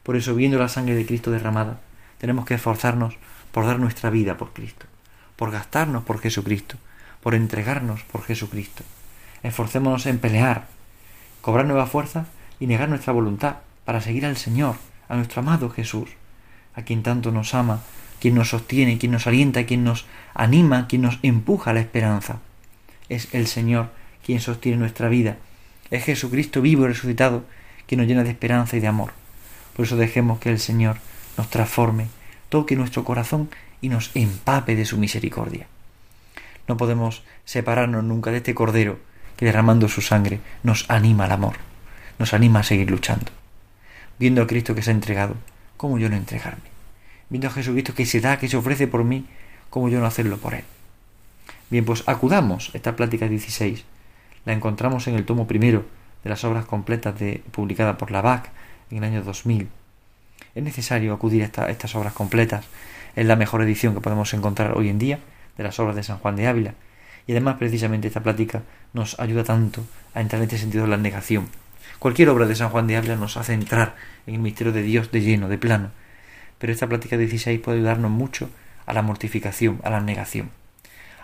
Por 0.05 0.15
eso, 0.15 0.37
viendo 0.37 0.61
la 0.61 0.69
sangre 0.69 0.95
de 0.95 1.07
Cristo 1.07 1.33
derramada, 1.33 1.81
tenemos 2.19 2.47
que 2.47 2.55
esforzarnos 2.55 3.17
por 3.51 3.67
dar 3.67 3.81
nuestra 3.81 4.11
vida 4.11 4.37
por 4.37 4.53
Cristo, 4.53 4.87
por 5.39 5.51
gastarnos 5.51 6.05
por 6.05 6.21
Jesucristo, 6.21 6.77
por 7.23 7.35
entregarnos 7.35 8.03
por 8.03 8.23
Jesucristo. 8.25 8.85
Esforcémonos 9.43 10.05
en 10.05 10.19
pelear, 10.19 10.67
cobrar 11.41 11.65
nueva 11.65 11.87
fuerza 11.87 12.27
y 12.61 12.67
negar 12.67 12.91
nuestra 12.91 13.15
voluntad 13.15 13.59
para 13.87 14.03
seguir 14.03 14.27
al 14.27 14.37
Señor, 14.37 14.77
a 15.09 15.17
nuestro 15.17 15.41
amado 15.41 15.71
Jesús, 15.71 16.11
a 16.75 16.83
quien 16.83 17.03
tanto 17.03 17.31
nos 17.31 17.55
ama 17.55 17.81
quien 18.21 18.35
nos 18.35 18.51
sostiene, 18.51 18.99
quien 18.99 19.13
nos 19.13 19.27
alienta, 19.27 19.65
quien 19.65 19.85
nos 19.85 20.07
anima, 20.35 20.89
quien 20.89 21.03
nos 21.03 21.19
empuja 21.23 21.71
a 21.71 21.75
la 21.75 21.81
esperanza. 21.81 22.41
Es 23.09 23.33
el 23.33 23.47
Señor 23.47 23.91
quien 24.25 24.41
sostiene 24.41 24.79
nuestra 24.79 25.09
vida. 25.09 25.37
Es 25.91 26.05
Jesucristo 26.05 26.61
vivo 26.61 26.85
y 26.85 26.89
resucitado 26.89 27.45
quien 27.87 28.01
nos 28.01 28.09
llena 28.09 28.25
de 28.25 28.31
esperanza 28.31 28.77
y 28.77 28.81
de 28.81 28.89
amor. 28.89 29.13
Por 29.75 29.87
eso 29.87 29.97
dejemos 29.97 30.39
que 30.41 30.51
el 30.51 30.59
Señor 30.59 30.99
nos 31.37 31.49
transforme, 31.49 32.09
toque 32.49 32.77
nuestro 32.77 33.05
corazón 33.05 33.49
y 33.81 33.89
nos 33.89 34.11
empape 34.15 34.77
de 34.77 34.85
su 34.85 34.99
misericordia. 34.99 35.67
No 36.67 36.77
podemos 36.77 37.23
separarnos 37.45 38.05
nunca 38.05 38.31
de 38.31 38.39
este 38.39 38.55
Cordero 38.55 38.99
que 39.37 39.47
derramando 39.47 39.89
su 39.89 40.03
sangre 40.03 40.41
nos 40.63 40.89
anima 40.91 41.25
al 41.25 41.33
amor, 41.33 41.55
nos 42.19 42.35
anima 42.35 42.61
a 42.61 42.65
seguir 42.65 42.91
luchando. 42.91 43.33
Viendo 44.19 44.43
a 44.43 44.47
Cristo 44.47 44.75
que 44.75 44.83
se 44.83 44.91
ha 44.91 44.95
entregado, 44.95 45.37
¿cómo 45.77 45.99
yo 45.99 46.09
no 46.09 46.17
entregarme? 46.17 46.79
viendo 47.31 47.49
a 47.49 47.51
Jesucristo 47.51 47.95
que 47.95 48.07
se 48.07 48.21
da, 48.21 48.39
que 48.39 48.49
se 48.49 48.57
ofrece 48.57 48.87
por 48.87 49.05
mí, 49.05 49.27
como 49.71 49.89
yo 49.89 50.01
no 50.01 50.07
hacerlo 50.07 50.39
por 50.39 50.55
Él. 50.55 50.65
Bien, 51.71 51.85
pues 51.85 52.05
acudamos 52.07 52.71
esta 52.75 52.97
plática 52.97 53.29
16. 53.29 53.85
La 54.45 54.53
encontramos 54.53 55.07
en 55.09 55.15
el 55.15 55.25
tomo 55.27 55.47
primero 55.47 55.85
de 56.25 56.31
las 56.31 56.45
obras 56.45 56.65
completas 56.65 57.19
de, 57.19 57.43
publicada 57.51 57.99
por 57.99 58.11
la 58.11 58.23
BAC 58.23 58.51
en 58.91 58.99
el 58.99 59.05
año 59.05 59.23
2000. 59.23 59.69
Es 60.55 60.63
necesario 60.63 61.13
acudir 61.13 61.51
a 61.57 61.71
estas 61.71 61.95
obras 61.95 62.15
completas. 62.15 62.65
Es 63.19 63.27
la 63.27 63.35
mejor 63.35 63.63
edición 63.63 63.95
que 63.95 64.01
podemos 64.01 64.33
encontrar 64.33 64.79
hoy 64.79 64.89
en 64.89 65.01
día 65.01 65.19
de 65.57 65.65
las 65.65 65.81
obras 65.81 65.97
de 65.97 66.05
San 66.05 66.19
Juan 66.19 66.37
de 66.37 66.47
Ávila. 66.47 66.75
Y 67.27 67.33
además, 67.33 67.57
precisamente, 67.59 68.07
esta 68.07 68.23
plática 68.23 68.63
nos 68.93 69.19
ayuda 69.19 69.43
tanto 69.43 69.85
a 70.15 70.21
entrar 70.21 70.41
en 70.41 70.45
este 70.45 70.57
sentido 70.57 70.85
de 70.85 70.91
la 70.91 70.99
negación. 70.99 71.49
Cualquier 71.99 72.29
obra 72.29 72.47
de 72.47 72.55
San 72.55 72.69
Juan 72.69 72.87
de 72.87 72.97
Ávila 72.97 73.17
nos 73.17 73.37
hace 73.37 73.55
entrar 73.55 73.97
en 74.29 74.37
el 74.37 74.41
misterio 74.41 74.73
de 74.73 74.83
Dios 74.83 75.11
de 75.11 75.21
lleno, 75.21 75.49
de 75.49 75.59
plano, 75.59 75.91
pero 76.61 76.73
esta 76.73 76.87
plática 76.87 77.19
16 77.19 77.59
puede 77.59 77.79
ayudarnos 77.79 78.13
mucho 78.13 78.51
a 78.87 78.93
la 78.93 79.03
mortificación, 79.03 79.81
a 79.83 79.91
la 79.91 80.01
negación. 80.01 80.51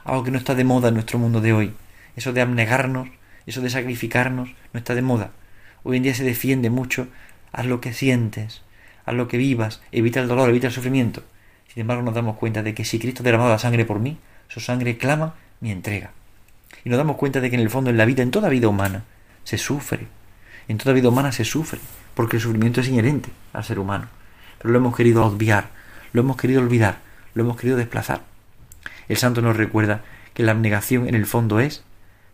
Algo 0.03 0.25
que 0.25 0.33
no 0.33 0.39
está 0.39 0.57
de 0.57 0.65
moda 0.65 0.89
en 0.89 0.95
nuestro 0.95 1.21
mundo 1.21 1.41
de 1.41 1.53
hoy. 1.53 1.75
Eso 2.17 2.33
de 2.33 2.41
abnegarnos, 2.41 3.09
eso 3.47 3.61
de 3.61 3.71
sacrificarnos, 3.71 4.53
no 4.73 4.79
está 4.79 4.97
de 4.97 5.03
moda. 5.03 5.31
Hoy 5.85 5.99
en 5.99 6.03
día 6.03 6.15
se 6.17 6.25
defiende 6.25 6.71
mucho, 6.71 7.07
haz 7.53 7.67
lo 7.67 7.81
que 7.81 7.93
sientes, 7.93 8.63
haz 9.07 9.15
lo 9.15 9.29
que 9.29 9.37
vivas, 9.37 9.81
evita 9.93 10.19
el 10.19 10.27
dolor, 10.27 10.49
evita 10.51 10.67
el 10.67 10.73
sufrimiento. 10.73 11.23
Sin 11.75 11.83
embargo, 11.83 12.03
nos 12.03 12.15
damos 12.15 12.37
cuenta 12.37 12.63
de 12.63 12.75
que 12.75 12.85
si 12.85 12.99
Cristo 12.99 13.23
ha 13.27 13.49
la 13.49 13.59
sangre 13.59 13.85
por 13.85 13.99
mí, 13.99 14.17
su 14.49 14.61
sangre 14.61 14.97
clama 14.97 15.35
mi 15.61 15.71
entrega. 15.71 16.13
Y 16.85 16.89
nos 16.89 16.99
damos 16.99 17.17
cuenta 17.17 17.41
de 17.41 17.51
que 17.51 17.57
en 17.57 17.63
el 17.63 17.71
fondo, 17.71 17.91
en 17.91 17.97
la 17.97 18.05
vida, 18.05 18.23
en 18.23 18.31
toda 18.31 18.49
vida 18.49 18.69
humana, 18.69 19.05
se 19.43 19.59
sufre. 19.59 20.07
En 20.69 20.79
toda 20.79 20.95
vida 20.95 21.09
humana 21.09 21.33
se 21.33 21.45
sufre, 21.45 21.81
porque 22.15 22.37
el 22.37 22.43
sufrimiento 22.43 22.81
es 22.81 22.89
inherente 22.89 23.31
al 23.53 23.65
ser 23.65 23.79
humano 23.79 24.09
lo 24.65 24.79
hemos 24.79 24.97
querido 24.97 25.25
obviar, 25.25 25.69
lo 26.13 26.23
hemos 26.23 26.37
querido 26.37 26.61
olvidar, 26.61 26.99
lo 27.35 27.45
hemos 27.45 27.57
querido 27.57 27.77
desplazar. 27.77 28.23
El 29.09 29.19
santo 29.19 29.43
nos 29.43 29.57
recuerda 29.57 30.03
que 30.33 30.43
la 30.43 30.53
abnegación 30.53 31.07
en 31.07 31.15
el 31.15 31.27
fondo 31.27 31.61
es 31.61 31.85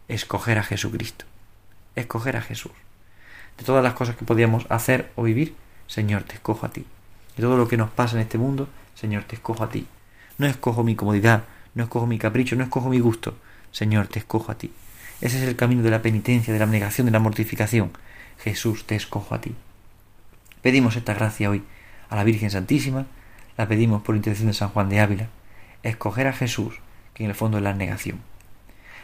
escoger 0.08 0.58
a 0.58 0.62
Jesucristo, 0.62 1.24
escoger 1.96 2.36
a 2.36 2.42
Jesús. 2.42 2.72
De 3.58 3.64
todas 3.64 3.82
las 3.82 3.94
cosas 3.94 4.16
que 4.16 4.24
podíamos 4.24 4.64
hacer 4.70 5.10
o 5.16 5.24
vivir, 5.24 5.54
Señor, 5.88 6.22
te 6.22 6.34
escojo 6.34 6.64
a 6.64 6.70
ti. 6.70 6.86
Todo 7.40 7.56
lo 7.56 7.68
que 7.68 7.76
nos 7.76 7.90
pasa 7.90 8.16
en 8.16 8.22
este 8.22 8.38
mundo, 8.38 8.68
Señor, 8.94 9.24
te 9.24 9.36
escojo 9.36 9.64
a 9.64 9.70
ti. 9.70 9.86
No 10.38 10.46
escojo 10.46 10.84
mi 10.84 10.94
comodidad, 10.94 11.44
no 11.74 11.84
escojo 11.84 12.06
mi 12.06 12.18
capricho, 12.18 12.56
no 12.56 12.64
escojo 12.64 12.88
mi 12.88 13.00
gusto. 13.00 13.34
Señor, 13.72 14.08
te 14.08 14.18
escojo 14.18 14.52
a 14.52 14.56
ti. 14.56 14.72
Ese 15.20 15.42
es 15.42 15.48
el 15.48 15.56
camino 15.56 15.82
de 15.82 15.90
la 15.90 16.02
penitencia, 16.02 16.52
de 16.52 16.58
la 16.58 16.64
abnegación, 16.64 17.06
de 17.06 17.12
la 17.12 17.18
mortificación. 17.18 17.92
Jesús, 18.38 18.86
te 18.86 18.96
escojo 18.96 19.34
a 19.34 19.40
ti. 19.40 19.54
Pedimos 20.62 20.96
esta 20.96 21.14
gracia 21.14 21.50
hoy 21.50 21.62
a 22.08 22.16
la 22.16 22.24
Virgen 22.24 22.50
Santísima, 22.50 23.06
la 23.56 23.68
pedimos 23.68 24.02
por 24.02 24.16
intención 24.16 24.48
de 24.48 24.54
San 24.54 24.70
Juan 24.70 24.88
de 24.88 25.00
Ávila, 25.00 25.28
escoger 25.82 26.26
a 26.26 26.32
Jesús, 26.32 26.80
que 27.14 27.24
en 27.24 27.30
el 27.30 27.36
fondo 27.36 27.58
es 27.58 27.64
la 27.64 27.74
negación. 27.74 28.20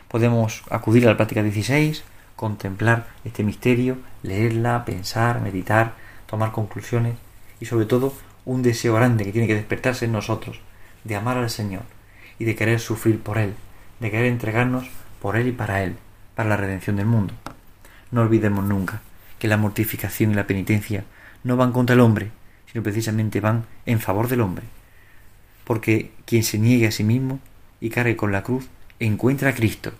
Podemos 0.08 0.62
acudir 0.70 1.06
a 1.06 1.10
la 1.10 1.16
práctica 1.16 1.42
16, 1.42 2.04
contemplar 2.36 3.08
este 3.24 3.42
misterio, 3.44 3.98
leerla, 4.22 4.84
pensar, 4.84 5.40
meditar, 5.40 5.94
tomar 6.26 6.52
conclusiones 6.52 7.14
y 7.60 7.66
sobre 7.66 7.86
todo 7.86 8.12
un 8.46 8.62
deseo 8.62 8.94
grande 8.94 9.24
que 9.24 9.32
tiene 9.32 9.46
que 9.46 9.54
despertarse 9.54 10.06
en 10.06 10.12
nosotros 10.12 10.60
de 11.04 11.16
amar 11.16 11.36
al 11.36 11.50
Señor 11.50 11.82
y 12.38 12.44
de 12.44 12.54
querer 12.54 12.80
sufrir 12.80 13.20
por 13.20 13.38
Él, 13.38 13.54
de 14.00 14.10
querer 14.10 14.26
entregarnos 14.26 14.88
por 15.20 15.36
Él 15.36 15.48
y 15.48 15.52
para 15.52 15.82
Él, 15.82 15.96
para 16.34 16.48
la 16.48 16.56
redención 16.56 16.96
del 16.96 17.06
mundo. 17.06 17.34
No 18.10 18.22
olvidemos 18.22 18.64
nunca 18.64 19.02
que 19.38 19.48
la 19.48 19.56
mortificación 19.56 20.30
y 20.30 20.34
la 20.34 20.46
penitencia 20.46 21.04
no 21.44 21.56
van 21.56 21.72
contra 21.72 21.94
el 21.94 22.00
hombre, 22.00 22.30
sino 22.70 22.82
precisamente 22.82 23.40
van 23.40 23.64
en 23.84 24.00
favor 24.00 24.28
del 24.28 24.40
hombre. 24.40 24.64
Porque 25.64 26.12
quien 26.24 26.44
se 26.44 26.58
niegue 26.58 26.86
a 26.86 26.92
sí 26.92 27.04
mismo 27.04 27.40
y 27.80 27.90
cargue 27.90 28.16
con 28.16 28.32
la 28.32 28.42
cruz, 28.42 28.68
encuentra 29.00 29.50
a 29.50 29.54
Cristo, 29.54 29.92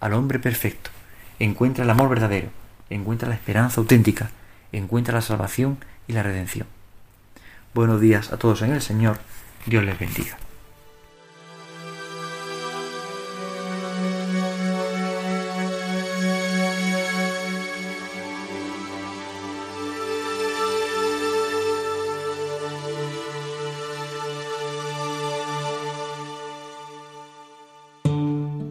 al 0.00 0.12
hombre 0.14 0.38
perfecto, 0.38 0.90
encuentra 1.38 1.84
el 1.84 1.90
amor 1.90 2.08
verdadero, 2.08 2.48
encuentra 2.90 3.28
la 3.28 3.36
esperanza 3.36 3.80
auténtica, 3.80 4.30
encuentra 4.72 5.14
la 5.14 5.22
salvación 5.22 5.78
y 6.08 6.12
la 6.12 6.22
redención. 6.22 6.66
Buenos 7.74 8.02
días 8.02 8.32
a 8.32 8.36
todos 8.36 8.60
en 8.60 8.72
el 8.72 8.82
Señor, 8.82 9.16
Dios 9.64 9.82
les 9.82 9.98
bendiga. 9.98 10.36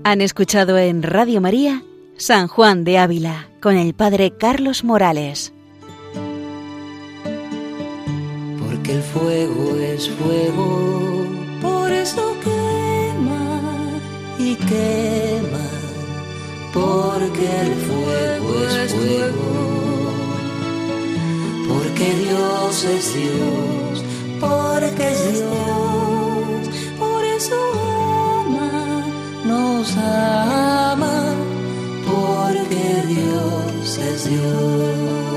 Han 0.04 0.22
escuchado 0.22 0.78
en 0.78 1.02
Radio 1.02 1.42
María 1.42 1.82
San 2.18 2.48
Juan 2.48 2.84
de 2.84 3.00
Ávila 3.00 3.48
con 3.62 3.78
el 3.78 3.96
Padre 3.96 4.34
Carlos 4.38 4.84
Morales. 4.84 5.54
El 8.92 9.02
fuego 9.04 9.78
es 9.78 10.10
fuego, 10.10 11.26
por 11.62 11.90
eso 11.94 12.36
quema 12.44 13.62
y 14.38 14.56
quema. 14.56 15.68
Porque 16.74 17.48
el 17.66 17.74
fuego 17.88 18.54
es 18.84 18.94
fuego, 18.94 19.50
porque 21.70 22.06
Dios 22.26 22.84
es 22.84 23.14
Dios, 23.16 24.04
porque 24.42 25.10
es 25.10 25.34
Dios, 25.36 26.70
por 27.00 27.24
eso 27.24 27.62
nos 29.46 29.96
ama, 29.96 31.34
porque 32.12 32.84
Dios 33.08 33.98
es 33.98 34.30
Dios. 34.30 35.31